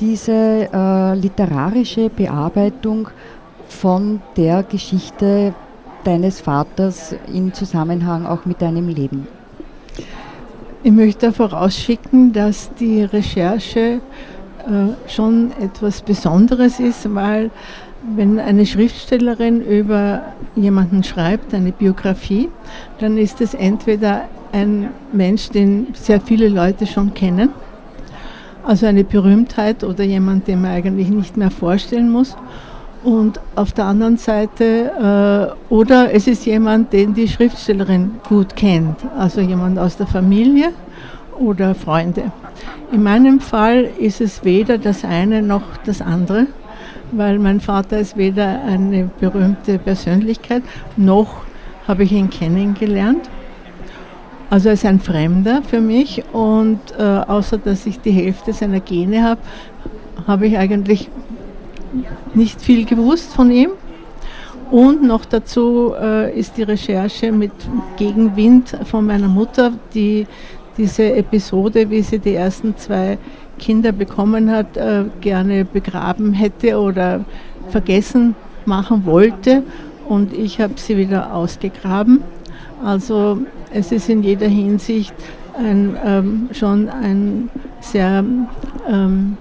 diese 0.00 0.68
äh, 0.72 1.14
literarische 1.14 2.08
Bearbeitung 2.08 3.08
von 3.68 4.20
der 4.36 4.62
Geschichte 4.62 5.54
deines 6.04 6.40
Vaters 6.40 7.14
im 7.32 7.52
Zusammenhang 7.52 8.26
auch 8.26 8.44
mit 8.44 8.62
deinem 8.62 8.88
Leben? 8.88 9.26
Ich 10.82 10.92
möchte 10.92 11.32
vorausschicken, 11.32 12.32
dass 12.32 12.74
die 12.74 13.04
Recherche 13.04 14.00
äh, 14.66 15.08
schon 15.08 15.52
etwas 15.60 16.02
Besonderes 16.02 16.80
ist, 16.80 17.14
weil 17.14 17.50
wenn 18.16 18.40
eine 18.40 18.66
Schriftstellerin 18.66 19.60
über 19.60 20.22
jemanden 20.56 21.04
schreibt, 21.04 21.54
eine 21.54 21.70
Biografie, 21.70 22.48
dann 22.98 23.16
ist 23.16 23.40
es 23.40 23.54
entweder 23.54 24.24
ein 24.52 24.90
Mensch, 25.12 25.48
den 25.50 25.88
sehr 25.94 26.20
viele 26.20 26.48
Leute 26.48 26.86
schon 26.86 27.14
kennen. 27.14 27.50
Also 28.64 28.86
eine 28.86 29.02
Berühmtheit 29.02 29.82
oder 29.82 30.04
jemand, 30.04 30.46
den 30.46 30.62
man 30.62 30.70
eigentlich 30.70 31.08
nicht 31.08 31.36
mehr 31.36 31.50
vorstellen 31.50 32.10
muss. 32.10 32.36
Und 33.02 33.40
auf 33.56 33.72
der 33.72 33.86
anderen 33.86 34.16
Seite, 34.16 35.56
äh, 35.70 35.74
oder 35.74 36.14
es 36.14 36.28
ist 36.28 36.46
jemand, 36.46 36.92
den 36.92 37.14
die 37.14 37.26
Schriftstellerin 37.26 38.12
gut 38.28 38.54
kennt, 38.54 38.96
also 39.18 39.40
jemand 39.40 39.78
aus 39.78 39.96
der 39.96 40.06
Familie 40.06 40.68
oder 41.36 41.74
Freunde. 41.74 42.30
In 42.92 43.02
meinem 43.02 43.40
Fall 43.40 43.88
ist 43.98 44.20
es 44.20 44.44
weder 44.44 44.78
das 44.78 45.04
eine 45.04 45.42
noch 45.42 45.62
das 45.84 46.00
andere, 46.00 46.46
weil 47.10 47.40
mein 47.40 47.60
Vater 47.60 47.98
ist 47.98 48.16
weder 48.16 48.62
eine 48.62 49.10
berühmte 49.18 49.78
Persönlichkeit, 49.78 50.62
noch 50.96 51.42
habe 51.88 52.04
ich 52.04 52.12
ihn 52.12 52.30
kennengelernt. 52.30 53.28
Also 54.52 54.68
er 54.68 54.74
ist 54.74 54.84
ein 54.84 55.00
Fremder 55.00 55.62
für 55.62 55.80
mich 55.80 56.24
und 56.34 56.78
äh, 56.98 57.02
außer 57.02 57.56
dass 57.56 57.86
ich 57.86 58.00
die 58.00 58.10
Hälfte 58.10 58.52
seiner 58.52 58.80
Gene 58.80 59.24
habe, 59.24 59.40
habe 60.26 60.46
ich 60.46 60.58
eigentlich 60.58 61.08
nicht 62.34 62.60
viel 62.60 62.84
gewusst 62.84 63.32
von 63.32 63.50
ihm. 63.50 63.70
Und 64.70 65.04
noch 65.04 65.24
dazu 65.24 65.94
äh, 65.98 66.38
ist 66.38 66.58
die 66.58 66.64
Recherche 66.64 67.32
mit 67.32 67.52
Gegenwind 67.96 68.76
von 68.84 69.06
meiner 69.06 69.28
Mutter, 69.28 69.72
die 69.94 70.26
diese 70.76 71.14
Episode, 71.14 71.88
wie 71.88 72.02
sie 72.02 72.18
die 72.18 72.34
ersten 72.34 72.76
zwei 72.76 73.16
Kinder 73.58 73.92
bekommen 73.92 74.50
hat, 74.50 74.76
äh, 74.76 75.04
gerne 75.22 75.64
begraben 75.64 76.34
hätte 76.34 76.78
oder 76.78 77.24
vergessen 77.70 78.34
machen 78.66 79.06
wollte. 79.06 79.62
Und 80.10 80.34
ich 80.34 80.60
habe 80.60 80.74
sie 80.76 80.98
wieder 80.98 81.34
ausgegraben. 81.34 82.20
Also 82.84 83.38
es 83.72 83.92
ist 83.92 84.08
in 84.08 84.22
jeder 84.22 84.48
Hinsicht 84.48 85.14
ein, 85.56 85.96
ähm, 86.04 86.48
schon 86.52 86.88
ein 86.88 87.50
sehr, 87.80 88.24
ähm, 88.88 89.36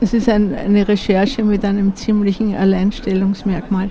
es 0.00 0.12
ist 0.12 0.28
ein, 0.28 0.54
eine 0.54 0.86
Recherche 0.86 1.42
mit 1.42 1.64
einem 1.64 1.94
ziemlichen 1.94 2.54
Alleinstellungsmerkmal. 2.54 3.90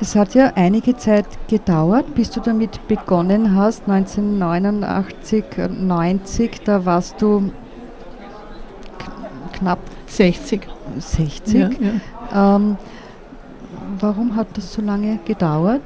Es 0.00 0.16
hat 0.16 0.34
ja 0.34 0.52
einige 0.56 0.96
Zeit 0.96 1.26
gedauert, 1.48 2.14
bis 2.16 2.30
du 2.30 2.40
damit 2.40 2.88
begonnen 2.88 3.54
hast, 3.54 3.88
1989, 3.88 5.44
90, 5.78 6.64
da 6.64 6.84
warst 6.84 7.22
du 7.22 7.52
knapp 9.52 9.78
60. 10.06 10.62
60. 10.98 11.54
Ja, 11.54 11.70
ja. 12.32 12.56
Ähm, 12.56 12.76
warum 14.00 14.34
hat 14.34 14.48
das 14.54 14.72
so 14.72 14.82
lange 14.82 15.20
gedauert? 15.24 15.82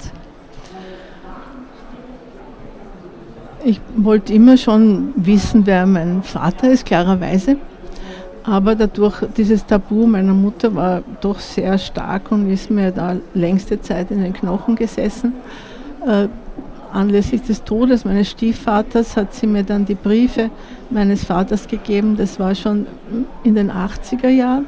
Ich 3.68 3.80
wollte 3.96 4.32
immer 4.32 4.56
schon 4.56 5.12
wissen, 5.16 5.66
wer 5.66 5.86
mein 5.86 6.22
Vater 6.22 6.70
ist, 6.70 6.86
klarerweise. 6.86 7.56
Aber 8.44 8.76
dadurch, 8.76 9.24
dieses 9.36 9.66
Tabu 9.66 10.06
meiner 10.06 10.34
Mutter 10.34 10.72
war 10.72 11.02
doch 11.20 11.40
sehr 11.40 11.76
stark 11.76 12.30
und 12.30 12.48
ist 12.48 12.70
mir 12.70 12.92
da 12.92 13.16
längste 13.34 13.80
Zeit 13.80 14.12
in 14.12 14.22
den 14.22 14.32
Knochen 14.32 14.76
gesessen. 14.76 15.32
Äh, 16.06 16.28
anlässlich 16.92 17.42
des 17.42 17.64
Todes 17.64 18.04
meines 18.04 18.30
Stiefvaters 18.30 19.16
hat 19.16 19.34
sie 19.34 19.48
mir 19.48 19.64
dann 19.64 19.84
die 19.84 19.96
Briefe 19.96 20.50
meines 20.88 21.24
Vaters 21.24 21.66
gegeben. 21.66 22.16
Das 22.16 22.38
war 22.38 22.54
schon 22.54 22.86
in 23.42 23.56
den 23.56 23.72
80er 23.72 24.28
Jahren. 24.28 24.66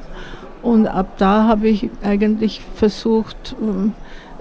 Und 0.60 0.88
ab 0.88 1.18
da 1.18 1.44
habe 1.44 1.68
ich 1.68 1.88
eigentlich 2.02 2.60
versucht, 2.74 3.54
ähm, 3.62 3.92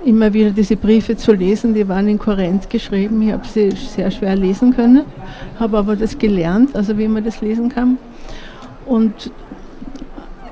immer 0.08 0.34
wieder 0.34 0.52
diese 0.52 0.78
Briefe 0.78 1.18
zu 1.18 1.34
lesen. 1.34 1.74
Die 1.74 1.88
waren 1.88 2.08
in 2.08 2.18
Korrent 2.18 2.70
geschrieben. 2.70 3.22
Ich 3.22 3.34
habe 3.34 3.46
sie 3.46 3.72
sehr 3.72 4.10
schwer 4.10 4.36
lesen 4.36 4.76
können, 4.76 5.04
habe 5.60 5.78
aber 5.78 5.96
das 5.96 6.18
gelernt, 6.18 6.76
also 6.76 6.98
wie 6.98 7.08
man 7.08 7.24
das 7.24 7.42
lesen 7.42 7.70
kann. 7.70 7.98
Und 8.86 9.32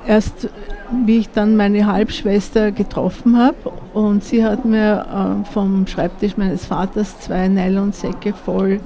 erst 0.06 0.48
wie 1.04 1.18
ich 1.18 1.30
dann 1.30 1.56
meine 1.56 1.86
Halbschwester 1.86 2.70
getroffen 2.70 3.36
habe 3.36 3.72
und 3.92 4.22
sie 4.22 4.44
hat 4.44 4.64
mir 4.64 5.42
äh, 5.44 5.52
vom 5.52 5.86
Schreibtisch 5.86 6.36
meines 6.36 6.66
Vaters 6.66 7.18
zwei 7.20 7.48
Nylonsäcke 7.48 8.32
voll 8.32 8.80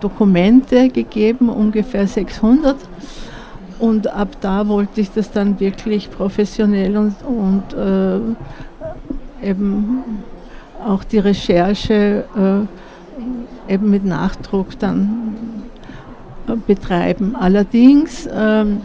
Dokumente 0.00 0.88
gegeben, 0.88 1.50
ungefähr 1.50 2.06
600. 2.06 2.76
Und 3.78 4.06
ab 4.06 4.28
da 4.40 4.68
wollte 4.68 5.00
ich 5.00 5.10
das 5.10 5.30
dann 5.32 5.60
wirklich 5.60 6.10
professionell 6.10 6.96
und, 6.96 7.14
und 7.26 7.74
äh, 7.74 8.20
eben 9.44 10.04
auch 10.84 11.04
die 11.04 11.18
Recherche 11.18 12.24
äh, 12.36 13.72
eben 13.72 13.90
mit 13.90 14.04
Nachdruck 14.04 14.78
dann 14.78 15.34
äh, 16.48 16.56
betreiben. 16.66 17.36
Allerdings 17.36 18.28
ähm, 18.32 18.80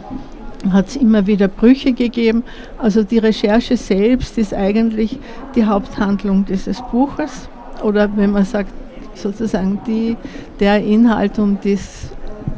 hat 0.70 0.88
es 0.88 0.96
immer 0.96 1.26
wieder 1.26 1.48
Brüche 1.48 1.92
gegeben. 1.92 2.44
Also 2.78 3.02
die 3.02 3.18
Recherche 3.18 3.76
selbst 3.76 4.38
ist 4.38 4.54
eigentlich 4.54 5.18
die 5.54 5.64
Haupthandlung 5.64 6.44
dieses 6.44 6.80
Buches 6.90 7.48
oder 7.82 8.08
wenn 8.16 8.32
man 8.32 8.44
sagt 8.44 8.72
sozusagen 9.14 9.80
die, 9.86 10.16
der 10.60 10.82
Inhalt, 10.82 11.38
um 11.38 11.58
das 11.62 12.10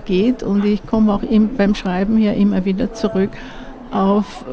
geht. 0.05 0.43
Und 0.43 0.65
ich 0.65 0.85
komme 0.87 1.13
auch 1.13 1.23
im, 1.23 1.57
beim 1.57 1.75
Schreiben 1.75 2.17
hier 2.17 2.35
immer 2.35 2.65
wieder 2.65 2.93
zurück 2.93 3.31
auf 3.91 4.45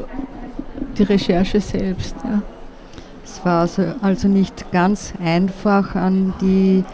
die 0.98 1.02
Recherche 1.04 1.60
selbst. 1.60 2.14
Ja. 2.24 2.42
Es 3.40 3.46
war 3.46 3.60
also, 3.62 3.84
also 4.02 4.28
nicht 4.28 4.70
ganz 4.70 5.14
einfach, 5.18 5.94
an 5.94 6.34
die 6.42 6.84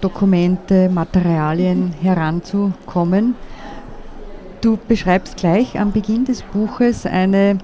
Dokumente, 0.00 0.88
Materialien 0.88 1.94
heranzukommen. 2.02 3.36
Du 4.60 4.76
beschreibst 4.88 5.36
gleich 5.36 5.78
am 5.78 5.92
Beginn 5.92 6.24
des 6.24 6.42
Buches 6.42 7.06
eine 7.06 7.58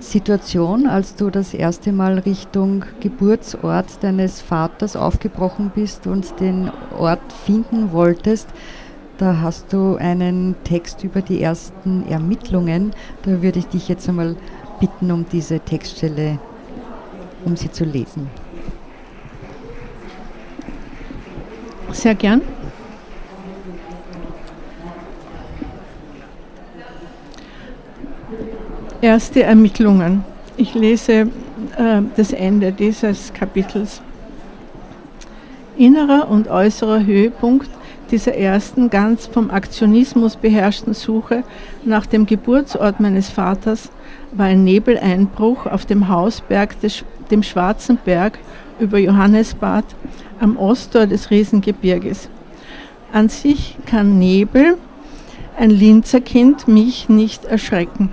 Situation, 0.00 0.88
als 0.88 1.14
du 1.14 1.30
das 1.30 1.54
erste 1.54 1.92
Mal 1.92 2.18
Richtung 2.18 2.84
Geburtsort 2.98 4.02
deines 4.02 4.40
Vaters 4.40 4.96
aufgebrochen 4.96 5.70
bist 5.72 6.08
und 6.08 6.40
den 6.40 6.72
Ort 6.98 7.32
finden 7.44 7.92
wolltest. 7.92 8.48
Da 9.18 9.38
hast 9.40 9.72
du 9.72 9.94
einen 9.94 10.56
Text 10.64 11.04
über 11.04 11.22
die 11.22 11.40
ersten 11.40 12.04
Ermittlungen. 12.08 12.90
Da 13.24 13.42
würde 13.42 13.60
ich 13.60 13.68
dich 13.68 13.86
jetzt 13.86 14.08
einmal 14.08 14.34
bitten, 14.80 15.12
um 15.12 15.24
diese 15.30 15.60
Textstelle, 15.60 16.40
um 17.44 17.56
sie 17.56 17.70
zu 17.70 17.84
lesen. 17.84 18.28
Sehr 21.92 22.14
gern. 22.14 22.40
Erste 29.00 29.42
Ermittlungen. 29.42 30.24
Ich 30.56 30.74
lese 30.74 31.12
äh, 31.12 31.26
das 32.16 32.32
Ende 32.32 32.72
dieses 32.72 33.32
Kapitels. 33.32 34.00
Innerer 35.76 36.28
und 36.28 36.48
äußerer 36.48 37.04
Höhepunkt 37.04 37.68
dieser 38.12 38.34
ersten 38.34 38.90
ganz 38.90 39.26
vom 39.26 39.50
Aktionismus 39.50 40.36
beherrschten 40.36 40.92
Suche 40.92 41.44
nach 41.84 42.04
dem 42.04 42.26
Geburtsort 42.26 43.00
meines 43.00 43.30
Vaters 43.30 43.90
war 44.32 44.46
ein 44.46 44.64
Nebeleinbruch 44.64 45.66
auf 45.66 45.86
dem 45.86 46.08
Hausberg, 46.08 46.78
des, 46.80 47.04
dem 47.32 47.42
Schwarzen 47.42 47.98
Berg 48.04 48.38
über 48.78 48.98
Johannesbad 48.98 49.84
am 50.38 50.56
Osttor 50.56 51.06
des 51.06 51.30
Riesengebirges. 51.30 52.28
An 53.12 53.28
sich 53.28 53.76
kann 53.86 54.18
Nebel, 54.18 54.76
ein 55.58 55.70
Linzerkind, 55.70 56.68
mich 56.68 57.08
nicht 57.08 57.44
erschrecken. 57.44 58.12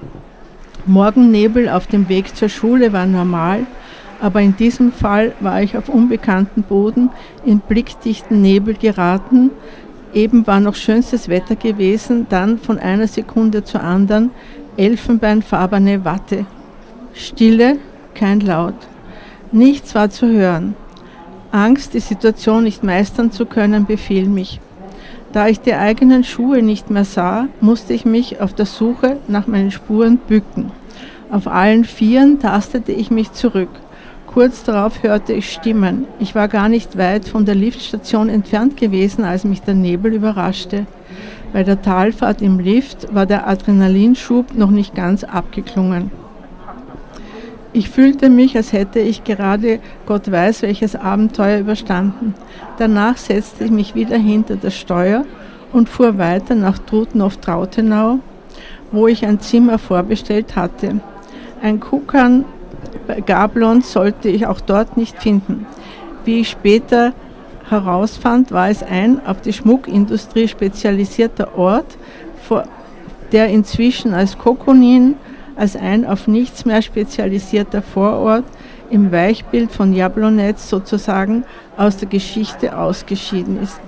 Morgennebel 0.86 1.70
auf 1.70 1.88
dem 1.88 2.10
Weg 2.10 2.36
zur 2.36 2.50
Schule 2.50 2.94
war 2.94 3.06
normal, 3.06 3.68
aber 4.22 4.42
in 4.42 4.58
diesem 4.58 4.92
Fall 4.92 5.34
war 5.40 5.62
ich 5.62 5.78
auf 5.78 5.88
unbekannten 5.88 6.64
Boden 6.64 7.10
in 7.46 7.60
blickdichten 7.60 8.42
Nebel 8.42 8.74
geraten. 8.74 9.52
Eben 10.14 10.48
war 10.48 10.60
noch 10.60 10.76
schönstes 10.76 11.30
Wetter 11.30 11.56
gewesen, 11.56 12.26
dann 12.30 12.58
von 12.58 12.80
einer 12.80 13.08
Sekunde 13.08 13.64
zur 13.64 13.84
anderen 13.84 14.32
elfenbeinfarbene 14.78 16.04
Watte. 16.04 16.46
Stille, 17.14 17.78
kein 18.16 18.40
Laut. 18.40 18.76
Nichts 19.52 19.96
war 19.96 20.12
zu 20.12 20.28
hören. 20.28 20.76
Angst, 21.52 21.96
die 21.96 22.00
Situation 22.00 22.64
nicht 22.64 22.84
meistern 22.84 23.32
zu 23.32 23.48
können, 23.48 23.88
befiel 23.88 24.30
mich. 24.30 24.60
Da 25.32 25.48
ich 25.48 25.60
die 25.60 25.74
eigenen 25.74 26.24
Schuhe 26.24 26.62
nicht 26.62 26.92
mehr 26.92 27.06
sah, 27.06 27.48
musste 27.60 27.94
ich 27.94 28.06
mich 28.06 28.42
auf 28.42 28.54
der 28.54 28.68
Suche 28.68 29.18
nach 29.28 29.48
meinen 29.48 29.72
Spuren 29.72 30.18
bücken. 30.18 30.72
Auf 31.32 31.48
allen 31.48 31.84
Vieren 31.84 32.40
tastete 32.40 32.92
ich 32.92 33.10
mich 33.10 33.32
zurück. 33.32 33.70
Kurz 34.28 34.64
darauf 34.64 35.02
hörte 35.02 35.34
ich 35.34 35.52
Stimmen. 35.52 36.06
Ich 36.20 36.36
war 36.36 36.48
gar 36.48 36.70
nicht 36.70 36.98
weit 37.00 37.28
von 37.28 37.46
der 37.46 37.56
Liftstation 37.56 38.30
entfernt 38.30 38.78
gewesen, 38.78 39.24
als 39.24 39.44
mich 39.44 39.62
der 39.62 39.74
Nebel 39.74 40.14
überraschte. 40.14 40.86
Bei 41.54 41.64
der 41.64 41.82
Talfahrt 41.82 42.44
im 42.44 42.60
Lift 42.60 43.14
war 43.14 43.26
der 43.26 43.48
Adrenalinschub 43.48 44.54
noch 44.54 44.70
nicht 44.70 44.94
ganz 44.94 45.24
abgeklungen. 45.24 46.12
Ich 47.72 47.90
fühlte 47.90 48.30
mich, 48.30 48.58
als 48.58 48.74
hätte 48.74 49.00
ich 49.00 49.24
gerade 49.24 49.80
Gott 50.08 50.32
weiß 50.32 50.64
welches 50.64 50.96
Abenteuer 50.96 51.60
überstanden. 51.60 52.34
Danach 52.78 53.18
setzte 53.18 53.66
ich 53.66 53.72
mich 53.72 53.94
wieder 53.94 54.18
hinter 54.18 54.56
das 54.56 54.76
Steuer 54.76 55.26
und 55.72 55.88
fuhr 55.88 56.18
weiter 56.18 56.56
nach 56.56 56.80
Trutnow-Trautenau, 56.80 58.20
wo 58.92 59.08
ich 59.08 59.24
ein 59.26 59.40
Zimmer 59.40 59.78
vorbestellt 59.78 60.56
hatte. 60.56 61.00
Ein 61.62 61.80
Kukan 61.80 62.46
bei 63.06 63.22
Gablon 63.22 63.82
sollte 63.82 64.30
ich 64.30 64.48
auch 64.48 64.62
dort 64.62 64.98
nicht 64.98 65.22
finden. 65.22 65.68
Wie 66.26 66.40
ich 66.40 66.50
später 66.50 67.14
herausfand, 67.70 68.52
war 68.52 68.70
es 68.70 68.82
ein 68.82 69.24
auf 69.26 69.42
die 69.42 69.54
Schmuckindustrie 69.54 70.48
spezialisierter 70.48 71.56
Ort, 71.56 71.98
der 73.32 73.50
inzwischen 73.50 74.16
als 74.16 74.40
Kokonin, 74.40 75.16
als 75.60 75.76
ein 75.76 76.06
auf 76.06 76.28
nichts 76.28 76.64
mehr 76.64 76.82
spezialisierter 76.82 77.82
Vorort 77.82 78.46
im 78.90 79.12
Weichbild 79.12 79.70
von 79.72 79.92
Jablonetz 79.94 80.70
sozusagen 80.70 81.44
aus 81.76 81.98
der 81.98 82.08
Geschichte 82.08 82.78
ausgeschieden 82.78 83.62
ist. 83.62 83.82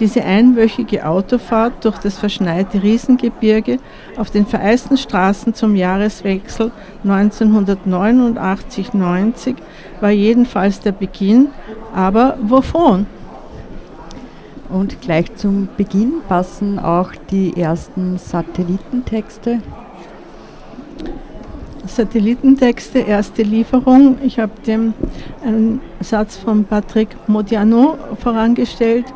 Diese 0.00 0.24
einwöchige 0.24 1.06
Autofahrt 1.06 1.84
durch 1.84 1.98
das 1.98 2.18
verschneite 2.18 2.82
Riesengebirge 2.82 3.78
auf 4.16 4.30
den 4.30 4.46
vereisten 4.46 4.96
Straßen 4.96 5.52
zum 5.54 5.76
Jahreswechsel 5.76 6.72
1989-90 7.04 9.54
war 10.00 10.10
jedenfalls 10.10 10.80
der 10.80 10.92
Beginn, 10.92 11.48
aber 11.94 12.38
wovon? 12.42 13.06
Und 14.68 15.00
gleich 15.00 15.32
zum 15.36 15.68
Beginn 15.76 16.14
passen 16.28 16.80
auch 16.80 17.12
die 17.30 17.60
ersten 17.60 18.18
Satellitentexte. 18.18 19.60
Satellitentexte, 21.86 23.00
erste 23.00 23.42
Lieferung. 23.42 24.18
Ich 24.22 24.38
habe 24.38 24.52
dem 24.66 24.94
einen 25.44 25.80
Satz 26.00 26.36
von 26.36 26.64
Patrick 26.64 27.16
Modiano 27.26 27.98
vorangestellt. 28.20 29.06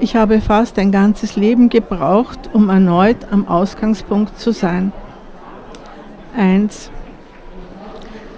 Ich 0.00 0.16
habe 0.16 0.40
fast 0.40 0.78
ein 0.78 0.90
ganzes 0.90 1.36
Leben 1.36 1.68
gebraucht, 1.68 2.50
um 2.52 2.68
erneut 2.68 3.16
am 3.30 3.46
Ausgangspunkt 3.46 4.38
zu 4.38 4.52
sein. 4.52 4.92
1. 6.36 6.90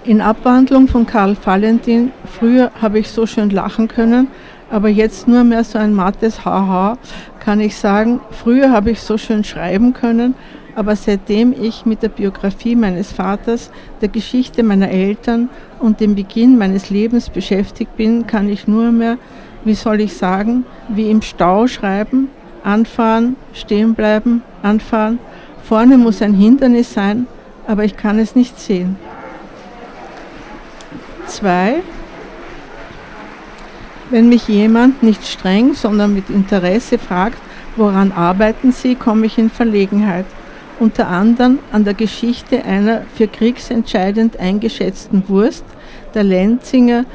In 0.03 0.21
Abwandlung 0.21 0.87
von 0.87 1.05
Karl 1.05 1.35
Valentin, 1.43 2.11
früher 2.25 2.71
habe 2.79 2.99
ich 2.99 3.09
so 3.09 3.25
schön 3.25 3.49
lachen 3.49 3.87
können, 3.87 4.27
aber 4.69 4.87
jetzt 4.87 5.27
nur 5.27 5.43
mehr 5.43 5.63
so 5.63 5.79
ein 5.79 5.93
mattes 5.93 6.45
Haha, 6.45 6.97
kann 7.39 7.59
ich 7.59 7.75
sagen, 7.75 8.21
früher 8.31 8.71
habe 8.71 8.91
ich 8.91 9.01
so 9.01 9.17
schön 9.17 9.43
schreiben 9.43 9.93
können, 9.93 10.35
aber 10.77 10.95
seitdem 10.95 11.53
ich 11.59 11.85
mit 11.85 12.03
der 12.03 12.09
Biografie 12.09 12.77
meines 12.77 13.11
Vaters, 13.11 13.71
der 13.99 14.07
Geschichte 14.07 14.63
meiner 14.63 14.89
Eltern 14.89 15.49
und 15.79 15.99
dem 15.99 16.15
Beginn 16.15 16.57
meines 16.57 16.89
Lebens 16.89 17.29
beschäftigt 17.29 17.97
bin, 17.97 18.27
kann 18.27 18.47
ich 18.47 18.67
nur 18.67 18.93
mehr 18.93 19.17
wie 19.67 19.75
soll 19.75 19.99
ich 19.99 20.15
sagen, 20.15 20.65
wie 20.87 21.11
im 21.11 21.21
Stau 21.21 21.67
schreiben, 21.67 22.29
anfahren, 22.63 23.35
stehen 23.53 23.95
bleiben, 23.95 24.41
anfahren. 24.63 25.19
Vorne 25.63 25.97
muss 25.97 26.21
ein 26.21 26.33
Hindernis 26.33 26.93
sein, 26.93 27.27
aber 27.67 27.83
ich 27.83 27.97
kann 27.97 28.17
es 28.17 28.33
nicht 28.33 28.57
sehen. 28.57 28.95
Zwei, 31.25 31.81
wenn 34.09 34.29
mich 34.29 34.47
jemand 34.47 35.03
nicht 35.03 35.27
streng, 35.27 35.73
sondern 35.73 36.13
mit 36.13 36.29
Interesse 36.29 36.97
fragt, 36.97 37.39
woran 37.75 38.13
arbeiten 38.13 38.71
Sie, 38.71 38.95
komme 38.95 39.25
ich 39.25 39.37
in 39.37 39.49
Verlegenheit. 39.49 40.25
Unter 40.79 41.07
anderem 41.07 41.59
an 41.71 41.85
der 41.85 41.95
Geschichte 41.95 42.63
einer 42.63 43.01
für 43.15 43.27
kriegsentscheidend 43.27 44.39
eingeschätzten 44.39 45.23
Wurst, 45.27 45.65
der 46.13 46.23
Lenzinger 46.23 47.05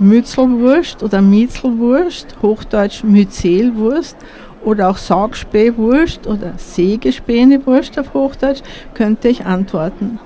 Mützelwurst 0.00 1.02
oder 1.04 1.22
Mietzelwurst, 1.22 2.36
hochdeutsch 2.42 3.04
Myzelwurst 3.04 4.16
oder 4.64 4.90
auch 4.90 4.96
Saugspähwurst 4.96 6.26
oder 6.26 6.54
Sägespähnewurst 6.56 7.98
auf 7.98 8.12
Hochdeutsch, 8.12 8.62
könnte 8.94 9.28
ich 9.28 9.46
antworten. 9.46 10.18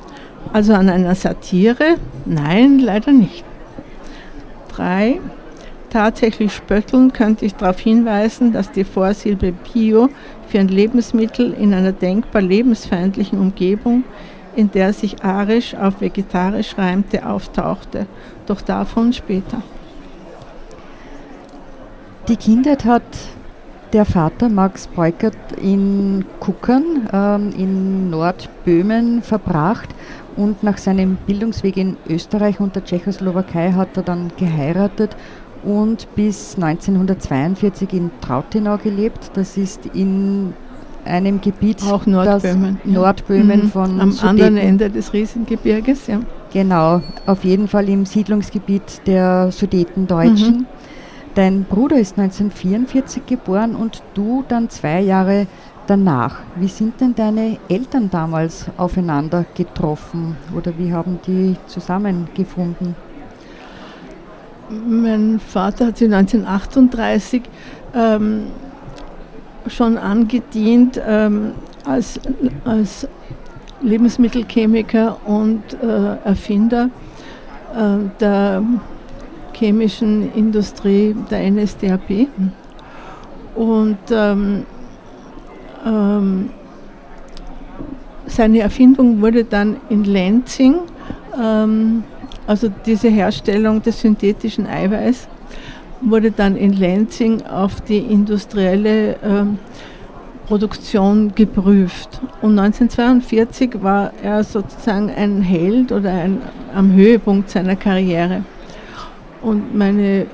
Also 0.53 0.73
an 0.73 0.89
einer 0.89 1.15
Satire? 1.15 1.97
Nein, 2.25 2.79
leider 2.79 3.13
nicht. 3.13 3.45
Drei. 4.75 5.21
Tatsächlich 5.91 6.53
spötteln 6.53 7.13
könnte 7.13 7.45
ich 7.45 7.55
darauf 7.55 7.79
hinweisen, 7.79 8.53
dass 8.53 8.71
die 8.73 8.85
Vorsilbe 8.85 9.53
Bio 9.53 10.09
für 10.49 10.59
ein 10.59 10.69
Lebensmittel 10.69 11.53
in 11.53 11.75
einer 11.75 11.93
denkbar 11.93 12.43
lebensfeindlichen 12.43 13.39
Umgebung, 13.39 14.05
in 14.55 14.71
der 14.71 14.93
sich 14.93 15.23
arisch 15.23 15.75
auf 15.75 16.01
vegetarisch 16.01 16.79
reimte, 16.79 17.27
auftauchte 17.27 18.07
doch 18.47 18.61
davon 18.61 19.13
später. 19.13 19.63
Die 22.29 22.37
Kindheit 22.37 22.85
hat 22.85 23.03
der 23.93 24.05
Vater 24.05 24.49
Max 24.49 24.89
Beukert 24.89 25.37
in 25.63 26.25
Kuckern 26.41 27.09
ähm, 27.13 27.53
in 27.57 28.11
Nordböhmen 28.11 29.23
verbracht 29.23 29.89
und 30.37 30.63
nach 30.63 30.77
seinem 30.77 31.17
Bildungsweg 31.27 31.77
in 31.77 31.97
Österreich 32.09 32.59
und 32.61 32.75
der 32.75 32.85
Tschechoslowakei 32.85 33.73
hat 33.73 33.97
er 33.97 34.03
dann 34.03 34.33
geheiratet 34.37 35.17
und 35.67 36.07
bis 36.15 36.55
1942 36.55 37.93
in 37.93 38.11
Trautenau 38.21 38.79
gelebt. 38.79 39.33
Das 39.35 39.57
ist 39.57 39.85
in 39.87 40.55
einem 41.05 41.41
Gebiet, 41.41 41.83
auch 41.83 42.07
Nordböhmen, 42.07 42.81
ja. 42.85 42.93
Nordböhmen 42.93 43.65
mhm. 43.65 43.71
von 43.71 44.01
am 44.01 44.13
Sudeten. 44.13 44.29
anderen 44.29 44.57
Ende 44.57 44.91
des 44.91 45.13
Riesengebirges, 45.13 46.07
ja. 46.07 46.21
Genau, 46.53 47.03
auf 47.27 47.45
jeden 47.45 47.69
Fall 47.69 47.89
im 47.89 48.07
Siedlungsgebiet 48.07 49.03
der 49.07 49.51
Sudetendeutschen. 49.53 50.59
Mhm. 50.59 50.67
Dein 51.35 51.65
Bruder 51.65 51.99
ist 51.99 52.19
1944 52.19 53.27
geboren 53.27 53.75
und 53.75 54.03
du 54.15 54.45
dann 54.49 54.71
zwei 54.71 55.01
Jahre 55.01 55.47
danach. 55.87 56.37
Wie 56.57 56.69
sind 56.69 57.01
denn 57.01 57.15
deine 57.15 57.59
Eltern 57.69 58.09
damals 58.11 58.67
aufeinander 58.77 59.45
getroffen 59.55 60.37
oder 60.57 60.73
wie 60.79 60.93
haben 60.93 61.19
die 61.27 61.57
zusammengefunden? 61.67 62.95
Mein 64.69 65.39
Vater 65.39 65.87
hat 65.87 65.99
sich 65.99 66.13
1938 66.13 67.43
ähm, 67.95 68.47
schon 69.69 69.97
angedient 69.97 71.01
ähm, 71.07 71.53
als, 71.85 72.21
als 72.65 73.07
Lebensmittelchemiker 73.81 75.19
und 75.25 75.63
äh, 75.83 76.17
Erfinder 76.25 76.91
äh, 77.75 78.09
der 78.21 78.63
chemischen 79.53 80.33
Industrie 80.35 81.15
der 81.31 81.51
NSDAP. 81.51 82.29
Und 83.55 83.99
ähm, 84.11 84.67
ähm, 85.85 86.51
seine 88.27 88.61
Erfindung 88.61 89.23
wurde 89.23 89.45
dann 89.45 89.77
in 89.89 90.05
Lenzing, 90.05 90.77
ähm, 91.41 92.05
also 92.47 92.71
diese 92.85 93.09
Herstellung 93.09 93.83
des 93.83 94.01
synthetischen 94.01 94.67
Eiweiß, 94.67 95.29
wurde 96.01 96.31
dann 96.31 96.57
in 96.57 96.73
Lenzing 96.73 97.43
auf 97.47 97.81
die 97.81 97.99
industrielle 97.99 99.17
ähm, 99.25 99.59
Produktion 100.47 101.35
geprüft. 101.35 102.21
Und 102.41 102.59
1942 102.59 103.83
war 103.83 104.13
er 104.23 104.45
sozusagen 104.45 105.11
ein 105.11 105.43
Held 105.43 105.91
oder 105.91 106.13
ein, 106.13 106.39
am 106.75 106.93
Höhepunkt 106.93 107.51
seiner 107.51 107.77
Karriere. 107.77 108.43
Und 109.43 109.75
meine 109.77 110.27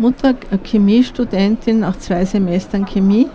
Mutter, 0.00 0.34
Chemiestudentin 0.64 1.80
nach 1.80 1.98
zwei 1.98 2.24
Semestern 2.24 2.84
Chemie, 2.86 3.28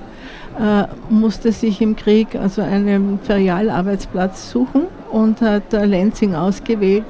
äh, 0.60 0.86
musste 1.10 1.52
sich 1.52 1.82
im 1.82 1.96
Krieg 1.96 2.36
also 2.36 2.62
einen 2.62 3.20
Ferialarbeitsplatz 3.20 4.52
suchen 4.52 4.84
und 5.12 5.40
hat 5.42 5.72
Lenzing 5.72 6.36
ausgewählt, 6.36 7.04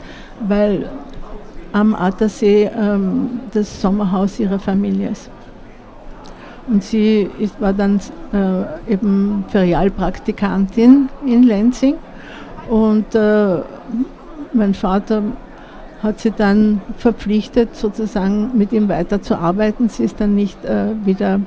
weil 0.47 0.89
am 1.73 1.95
Attersee 1.95 2.69
ähm, 2.75 3.41
das 3.53 3.81
Sommerhaus 3.81 4.39
ihrer 4.39 4.59
Familie 4.59 5.09
ist. 5.09 5.29
Und 6.67 6.83
sie 6.83 7.29
ist, 7.39 7.59
war 7.61 7.73
dann 7.73 7.99
äh, 8.33 8.91
eben 8.91 9.45
Ferialpraktikantin 9.49 11.09
in 11.25 11.43
Lenzing 11.43 11.95
und 12.69 13.15
äh, 13.15 13.61
mein 14.53 14.73
Vater 14.73 15.23
hat 16.03 16.19
sie 16.19 16.31
dann 16.31 16.81
verpflichtet, 16.97 17.75
sozusagen 17.75 18.57
mit 18.57 18.71
ihm 18.71 18.89
weiterzuarbeiten. 18.89 19.89
Sie 19.89 20.03
ist 20.03 20.19
dann 20.19 20.35
nicht 20.35 20.63
äh, 20.65 20.93
wieder, 21.05 21.39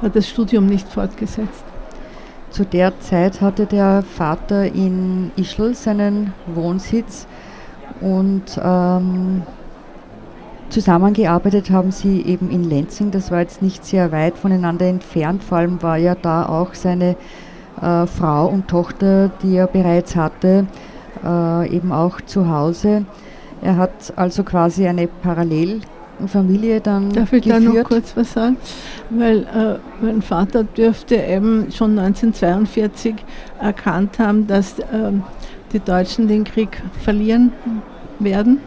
hat 0.00 0.14
das 0.14 0.28
Studium 0.28 0.66
nicht 0.66 0.88
fortgesetzt. 0.88 1.64
Zu 2.50 2.64
der 2.64 3.00
Zeit 3.00 3.40
hatte 3.40 3.64
der 3.64 4.02
Vater 4.02 4.66
in 4.66 5.32
Ischl 5.36 5.74
seinen 5.74 6.34
Wohnsitz 6.54 7.26
und 8.00 8.60
ähm, 8.62 9.42
zusammengearbeitet 10.70 11.70
haben 11.70 11.92
sie 11.92 12.22
eben 12.22 12.50
in 12.50 12.68
Lenzing. 12.68 13.10
Das 13.10 13.30
war 13.30 13.40
jetzt 13.40 13.62
nicht 13.62 13.84
sehr 13.84 14.10
weit 14.10 14.36
voneinander 14.38 14.86
entfernt. 14.86 15.44
Vor 15.44 15.58
allem 15.58 15.82
war 15.82 15.98
ja 15.98 16.14
da 16.14 16.46
auch 16.46 16.74
seine 16.74 17.16
äh, 17.80 18.06
Frau 18.06 18.46
und 18.46 18.68
Tochter, 18.68 19.30
die 19.42 19.56
er 19.56 19.66
bereits 19.66 20.16
hatte, 20.16 20.66
äh, 21.24 21.68
eben 21.74 21.92
auch 21.92 22.20
zu 22.20 22.48
Hause. 22.48 23.04
Er 23.60 23.76
hat 23.76 24.12
also 24.16 24.42
quasi 24.42 24.86
eine 24.88 25.06
Parallelfamilie 25.06 26.80
dann 26.80 27.10
Darf 27.10 27.32
ich 27.32 27.44
geführt. 27.44 27.64
da 27.64 27.78
noch 27.78 27.84
kurz 27.84 28.16
was 28.16 28.32
sagen? 28.32 28.56
Weil 29.10 29.42
äh, 29.42 30.04
mein 30.04 30.22
Vater 30.22 30.64
dürfte 30.64 31.16
eben 31.16 31.70
schon 31.70 31.98
1942 31.98 33.14
erkannt 33.60 34.18
haben, 34.18 34.46
dass 34.46 34.78
äh, 34.80 34.84
die 35.72 35.80
Deutschen 35.80 36.28
den 36.28 36.44
Krieg 36.44 36.82
verlieren 37.02 37.52
werden. 38.18 38.60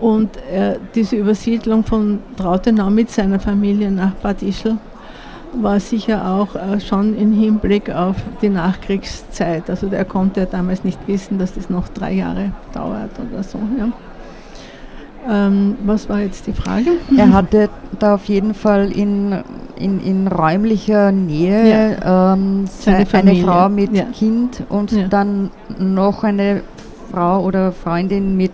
Und 0.00 0.36
äh, 0.36 0.78
diese 0.94 1.16
Übersiedlung 1.16 1.82
von 1.84 2.20
Trautenau 2.36 2.88
mit 2.90 3.10
seiner 3.10 3.40
Familie 3.40 3.90
nach 3.90 4.12
Bad 4.14 4.42
Ischl 4.42 4.76
war 5.54 5.80
sicher 5.80 6.28
auch 6.30 6.54
äh, 6.54 6.80
schon 6.80 7.16
im 7.16 7.32
Hinblick 7.32 7.90
auf 7.90 8.16
die 8.40 8.48
Nachkriegszeit. 8.48 9.68
Also 9.68 9.88
er 9.88 10.04
konnte 10.04 10.46
damals 10.46 10.84
nicht 10.84 10.98
wissen, 11.08 11.38
dass 11.38 11.54
das 11.54 11.68
noch 11.68 11.88
drei 11.88 12.12
Jahre 12.12 12.52
dauert 12.72 13.10
oder 13.18 13.42
so. 13.42 13.58
Ja. 13.78 13.88
Ähm, 15.28 15.76
was 15.84 16.08
war 16.08 16.20
jetzt 16.20 16.46
die 16.46 16.52
Frage? 16.52 16.92
Er 17.16 17.32
hatte 17.32 17.68
da 17.98 18.14
auf 18.14 18.24
jeden 18.26 18.54
Fall 18.54 18.90
in, 18.90 19.36
in, 19.76 20.00
in 20.00 20.26
räumlicher 20.26 21.12
Nähe 21.12 21.98
ja. 22.00 22.32
ähm, 22.32 22.64
eine 22.86 23.34
Frau 23.36 23.68
mit 23.68 23.94
ja. 23.94 24.04
Kind 24.04 24.62
und 24.70 24.92
ja. 24.92 25.06
dann 25.08 25.50
noch 25.78 26.24
eine 26.24 26.62
Frau 27.12 27.44
oder 27.44 27.72
Freundin 27.72 28.36
mit 28.36 28.52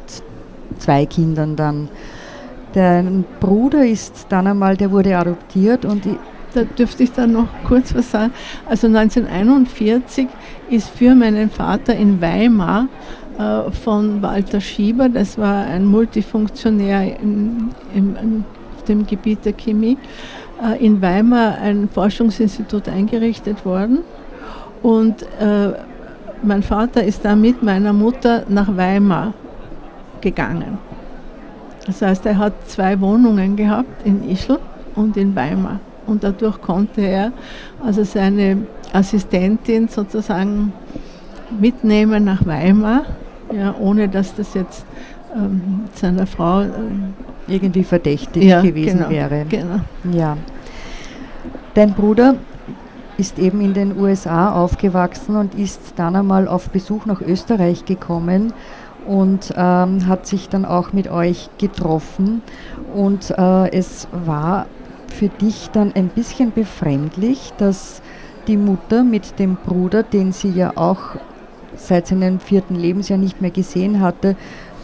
zwei 0.79 1.07
Kindern 1.07 1.55
dann. 1.55 1.89
Der 2.75 3.05
Bruder 3.39 3.87
ist 3.87 4.27
dann 4.31 4.49
einmal, 4.49 4.77
der 4.77 4.91
wurde 4.91 5.17
adoptiert 5.17 5.85
und 5.85 6.03
da 6.55 6.63
dürfte 6.63 7.05
ich 7.05 7.13
dann 7.13 7.33
noch 7.33 7.49
kurz 7.67 7.95
was 7.95 8.11
sagen. 8.11 8.33
Also 8.67 8.89
1941 8.89 10.29
ist 10.71 10.89
für 10.91 11.15
meinen 11.15 11.51
Vater 11.51 11.95
in 11.95 12.21
Weimar 12.21 12.89
von 13.37 14.23
Walter 14.23 14.61
Schieber, 14.61 15.09
das 15.09 15.37
war 15.39 15.65
ein 15.67 15.87
Multifunktionär 15.87 17.19
in, 17.21 17.71
in, 17.95 18.45
auf 18.77 18.85
dem 18.85 19.07
Gebiet 19.07 19.45
der 19.45 19.53
Chemie, 19.53 19.99
äh, 20.63 20.85
in 20.85 21.01
Weimar 21.03 21.59
ein 21.59 21.89
Forschungsinstitut 21.89 22.89
eingerichtet 22.89 23.65
worden. 23.65 24.01
Und 24.83 25.23
äh, 25.41 25.73
mein 26.43 26.63
Vater 26.63 27.03
ist 27.03 27.25
dann 27.25 27.41
mit 27.41 27.63
meiner 27.63 27.93
Mutter 27.93 28.45
nach 28.49 28.77
Weimar 28.77 29.33
gegangen. 30.21 30.79
Das 31.87 32.03
heißt, 32.03 32.25
er 32.27 32.39
hat 32.39 32.53
zwei 32.69 33.01
Wohnungen 33.01 33.57
gehabt, 33.57 34.07
in 34.07 34.29
Ischl 34.29 34.59
und 34.95 35.17
in 35.17 35.35
Weimar. 35.35 35.81
Und 36.07 36.23
dadurch 36.23 36.61
konnte 36.61 37.01
er 37.01 37.33
also 37.83 38.05
seine 38.05 38.67
Assistentin 38.93 39.89
sozusagen 39.89 40.73
mitnehmen 41.61 42.25
nach 42.25 42.45
Weimar 42.47 43.05
ja, 43.53 43.75
ohne 43.79 44.09
dass 44.09 44.35
das 44.35 44.55
jetzt 44.55 44.85
ähm, 45.35 45.85
seiner 45.95 46.27
Frau 46.27 46.63
ähm, 46.63 47.15
irgendwie 47.47 47.85
verdächtig 47.85 48.45
ja, 48.45 48.63
gewesen 48.63 48.99
genau, 48.99 49.11
wäre. 49.11 49.45
Genau. 49.49 49.81
Ja. 50.13 50.37
Dein 51.75 51.93
Bruder 51.95 52.37
ist 53.17 53.39
eben 53.39 53.61
in 53.61 53.75
den 53.75 53.99
USA 53.99 54.53
aufgewachsen 54.53 55.37
und 55.37 55.55
ist 55.55 55.95
dann 55.97 56.17
einmal 56.17 56.49
auf 56.49 56.71
Besuch 56.71 57.07
nach 57.07 57.21
Österreich 57.21 57.85
gekommen 57.85 58.53
und 59.07 59.53
ähm, 59.57 60.07
hat 60.07 60.27
sich 60.27 60.49
dann 60.49 60.65
auch 60.65 60.93
mit 60.93 61.11
euch 61.11 61.51
getroffen. 61.59 62.43
Und 62.95 63.31
äh, 63.37 63.71
es 63.71 64.09
war 64.25 64.67
für 65.09 65.29
dich 65.29 65.71
dann 65.73 65.93
ein 65.95 66.09
bisschen 66.09 66.53
befremdlich, 66.53 67.53
dass 67.59 68.03
die 68.47 68.57
Mutter 68.57 69.05
mit 69.05 69.39
dem 69.39 69.57
Bruder, 69.57 70.03
den 70.03 70.33
sie 70.33 70.51
ja 70.51 70.73
auch 70.77 71.17
seit 71.77 72.07
seinem 72.07 72.41
vierten 72.41 72.75
Lebensjahr 72.75 73.19
nicht 73.19 73.41
mehr 73.41 73.51
gesehen 73.51 74.01
hatte, 74.01 74.37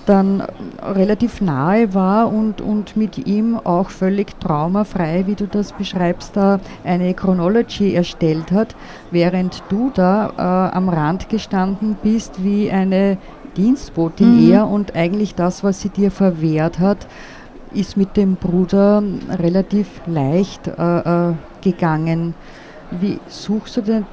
dann 0.07 0.43
relativ 0.83 1.41
nahe 1.41 1.95
war 1.95 2.33
und, 2.33 2.61
und 2.61 2.97
mit 2.97 3.27
ihm 3.27 3.57
auch 3.57 3.91
völlig 3.91 4.39
traumafrei, 4.41 5.25
wie 5.27 5.35
du 5.35 5.47
das 5.47 5.73
beschreibst, 5.73 6.37
da 6.37 6.59
eine 6.85 7.15
Chronology 7.15 7.95
erstellt 7.95 8.51
hat, 8.51 8.75
während 9.11 9.63
du 9.69 9.91
da 9.95 10.33
äh, 10.37 10.77
am 10.77 10.89
Rand 10.89 11.29
gestanden 11.29 11.97
bist 12.03 12.43
wie 12.43 12.71
eine 12.71 13.19
Dienstbotin 13.57 14.37
mhm. 14.37 14.51
eher 14.51 14.67
und 14.67 14.97
eigentlich 14.97 15.35
das, 15.35 15.63
was 15.63 15.81
sie 15.81 15.91
dir 15.91 16.11
verwehrt 16.11 16.79
hat, 16.79 17.07
ist 17.73 17.97
mit 17.97 18.17
dem 18.17 18.35
Bruder 18.35 19.03
relativ 19.39 19.89
leicht 20.07 20.67
äh, 20.67 21.29
äh, 21.31 21.35
gegangen. 21.61 22.35
Wie 22.91 23.21
suchst 23.29 23.77
du 23.77 23.83
denn 23.83 24.07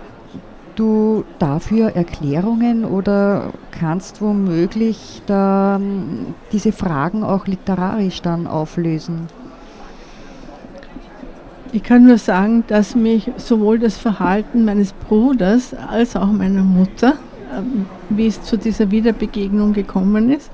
du 0.77 1.25
dafür 1.39 1.95
Erklärungen 1.95 2.85
oder 2.85 3.53
kannst 3.71 4.21
womöglich 4.21 5.21
da, 5.25 5.77
ähm, 5.77 6.35
diese 6.51 6.71
Fragen 6.71 7.23
auch 7.23 7.47
literarisch 7.47 8.21
dann 8.21 8.47
auflösen? 8.47 9.27
Ich 11.73 11.83
kann 11.83 12.05
nur 12.05 12.17
sagen, 12.17 12.63
dass 12.67 12.95
mich 12.95 13.29
sowohl 13.37 13.77
das 13.77 13.97
Verhalten 13.97 14.63
meines 14.63 14.93
Bruders 14.93 15.73
als 15.73 16.15
auch 16.15 16.31
meiner 16.31 16.63
Mutter, 16.63 17.15
ähm, 17.55 17.85
wie 18.09 18.27
es 18.27 18.41
zu 18.41 18.57
dieser 18.57 18.89
Wiederbegegnung 18.89 19.73
gekommen 19.73 20.31
ist, 20.31 20.49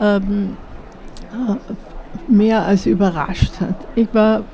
ähm, 0.00 0.56
äh, 1.32 2.32
mehr 2.32 2.62
als 2.62 2.86
überrascht 2.86 3.60
hat. 3.60 3.74
Ich 3.94 4.08
war, 4.14 4.44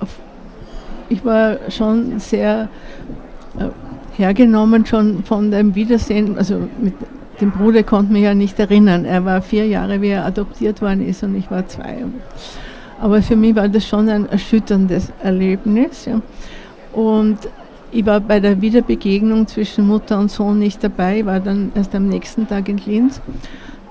ich 1.09 1.25
war 1.25 1.59
schon 1.71 2.19
sehr 2.19 2.69
äh, 3.59 3.69
hergenommen 4.17 4.87
schon 4.87 5.25
von 5.25 5.51
dem 5.51 5.75
Wiedersehen. 5.75 6.39
Also 6.39 6.69
mit 6.81 6.95
dem 7.41 7.51
Bruder 7.51 7.83
konnte 7.83 8.13
mich 8.13 8.23
ja 8.23 8.35
nicht 8.35 8.59
erinnern. 8.59 9.05
Er 9.05 9.25
war 9.25 9.43
vier 9.43 9.67
Jahre, 9.67 10.01
wie 10.01 10.09
er 10.09 10.25
adoptiert 10.25 10.81
worden 10.81 11.07
ist 11.07 11.23
und 11.23 11.35
ich 11.37 11.51
war 11.51 11.67
zwei. 11.67 12.05
Aber 13.01 13.21
für 13.23 13.37
mich 13.37 13.55
war 13.55 13.69
das 13.69 13.87
schon 13.87 14.09
ein 14.09 14.29
erschütterndes 14.29 15.13
Erlebnis. 15.23 16.07
Ja. 16.07 16.21
Und 16.93 17.39
ich 17.93 18.05
war 18.07 18.21
bei 18.21 18.41
der 18.41 18.61
Wiederbegegnung 18.61 19.47
zwischen 19.47 19.87
Mutter 19.87 20.19
und 20.19 20.31
Sohn 20.31 20.59
nicht 20.59 20.83
dabei, 20.83 21.21
ich 21.21 21.27
war 21.27 21.41
dann 21.41 21.73
erst 21.75 21.95
am 21.95 22.09
nächsten 22.09 22.49
Tag 22.49 22.69
in 22.69 22.79
Linz. 22.79 23.21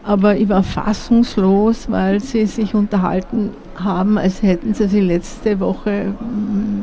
aber 0.06 0.38
ich 0.38 0.48
war 0.48 0.62
fassungslos, 0.62 1.90
weil 1.90 2.20
sie 2.20 2.46
sich 2.46 2.76
unterhalten 2.76 3.50
haben, 3.76 4.18
als 4.18 4.44
hätten 4.44 4.74
sie 4.74 4.88
sie 4.88 5.02
letzte 5.02 5.60
Woche 5.60 6.14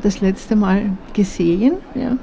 das 0.02 0.20
letzte 0.20 0.56
Mal 0.56 0.90
gesehen. 1.12 1.74
Ja. 1.94 2.16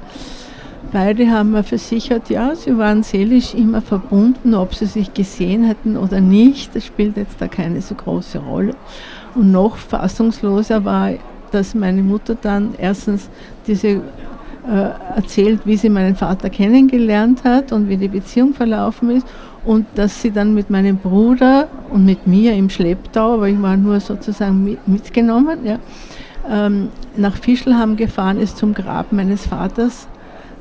Beide 0.92 1.30
haben 1.30 1.52
mir 1.52 1.62
versichert, 1.62 2.30
ja, 2.30 2.54
sie 2.56 2.76
waren 2.76 3.02
seelisch 3.02 3.54
immer 3.54 3.80
verbunden, 3.80 4.54
ob 4.54 4.74
sie 4.74 4.86
sich 4.86 5.14
gesehen 5.14 5.64
hätten 5.64 5.96
oder 5.96 6.20
nicht, 6.20 6.74
das 6.74 6.84
spielt 6.84 7.16
jetzt 7.16 7.40
da 7.40 7.46
keine 7.46 7.80
so 7.80 7.94
große 7.94 8.38
Rolle. 8.38 8.74
Und 9.34 9.52
noch 9.52 9.76
fassungsloser 9.76 10.84
war, 10.84 11.12
dass 11.52 11.74
meine 11.74 12.02
Mutter 12.02 12.34
dann 12.34 12.74
erstens 12.76 13.28
diese 13.66 14.02
äh, 14.68 14.90
erzählt, 15.16 15.60
wie 15.64 15.76
sie 15.76 15.88
meinen 15.88 16.16
Vater 16.16 16.50
kennengelernt 16.50 17.44
hat 17.44 17.72
und 17.72 17.88
wie 17.88 17.96
die 17.96 18.08
Beziehung 18.08 18.52
verlaufen 18.52 19.10
ist 19.10 19.26
und 19.64 19.86
dass 19.94 20.20
sie 20.20 20.30
dann 20.30 20.54
mit 20.54 20.70
meinem 20.70 20.96
Bruder 20.96 21.68
und 21.90 22.04
mit 22.04 22.26
mir 22.26 22.54
im 22.54 22.68
Schlepptau, 22.68 23.34
aber 23.34 23.48
ich 23.48 23.60
war 23.60 23.76
nur 23.76 24.00
sozusagen 24.00 24.76
mitgenommen, 24.86 25.60
ja, 25.64 25.78
ähm, 26.48 26.88
nach 27.16 27.36
Fischlham 27.36 27.96
gefahren 27.96 28.38
ist 28.38 28.58
zum 28.58 28.74
Grab 28.74 29.12
meines 29.12 29.46
Vaters, 29.46 30.08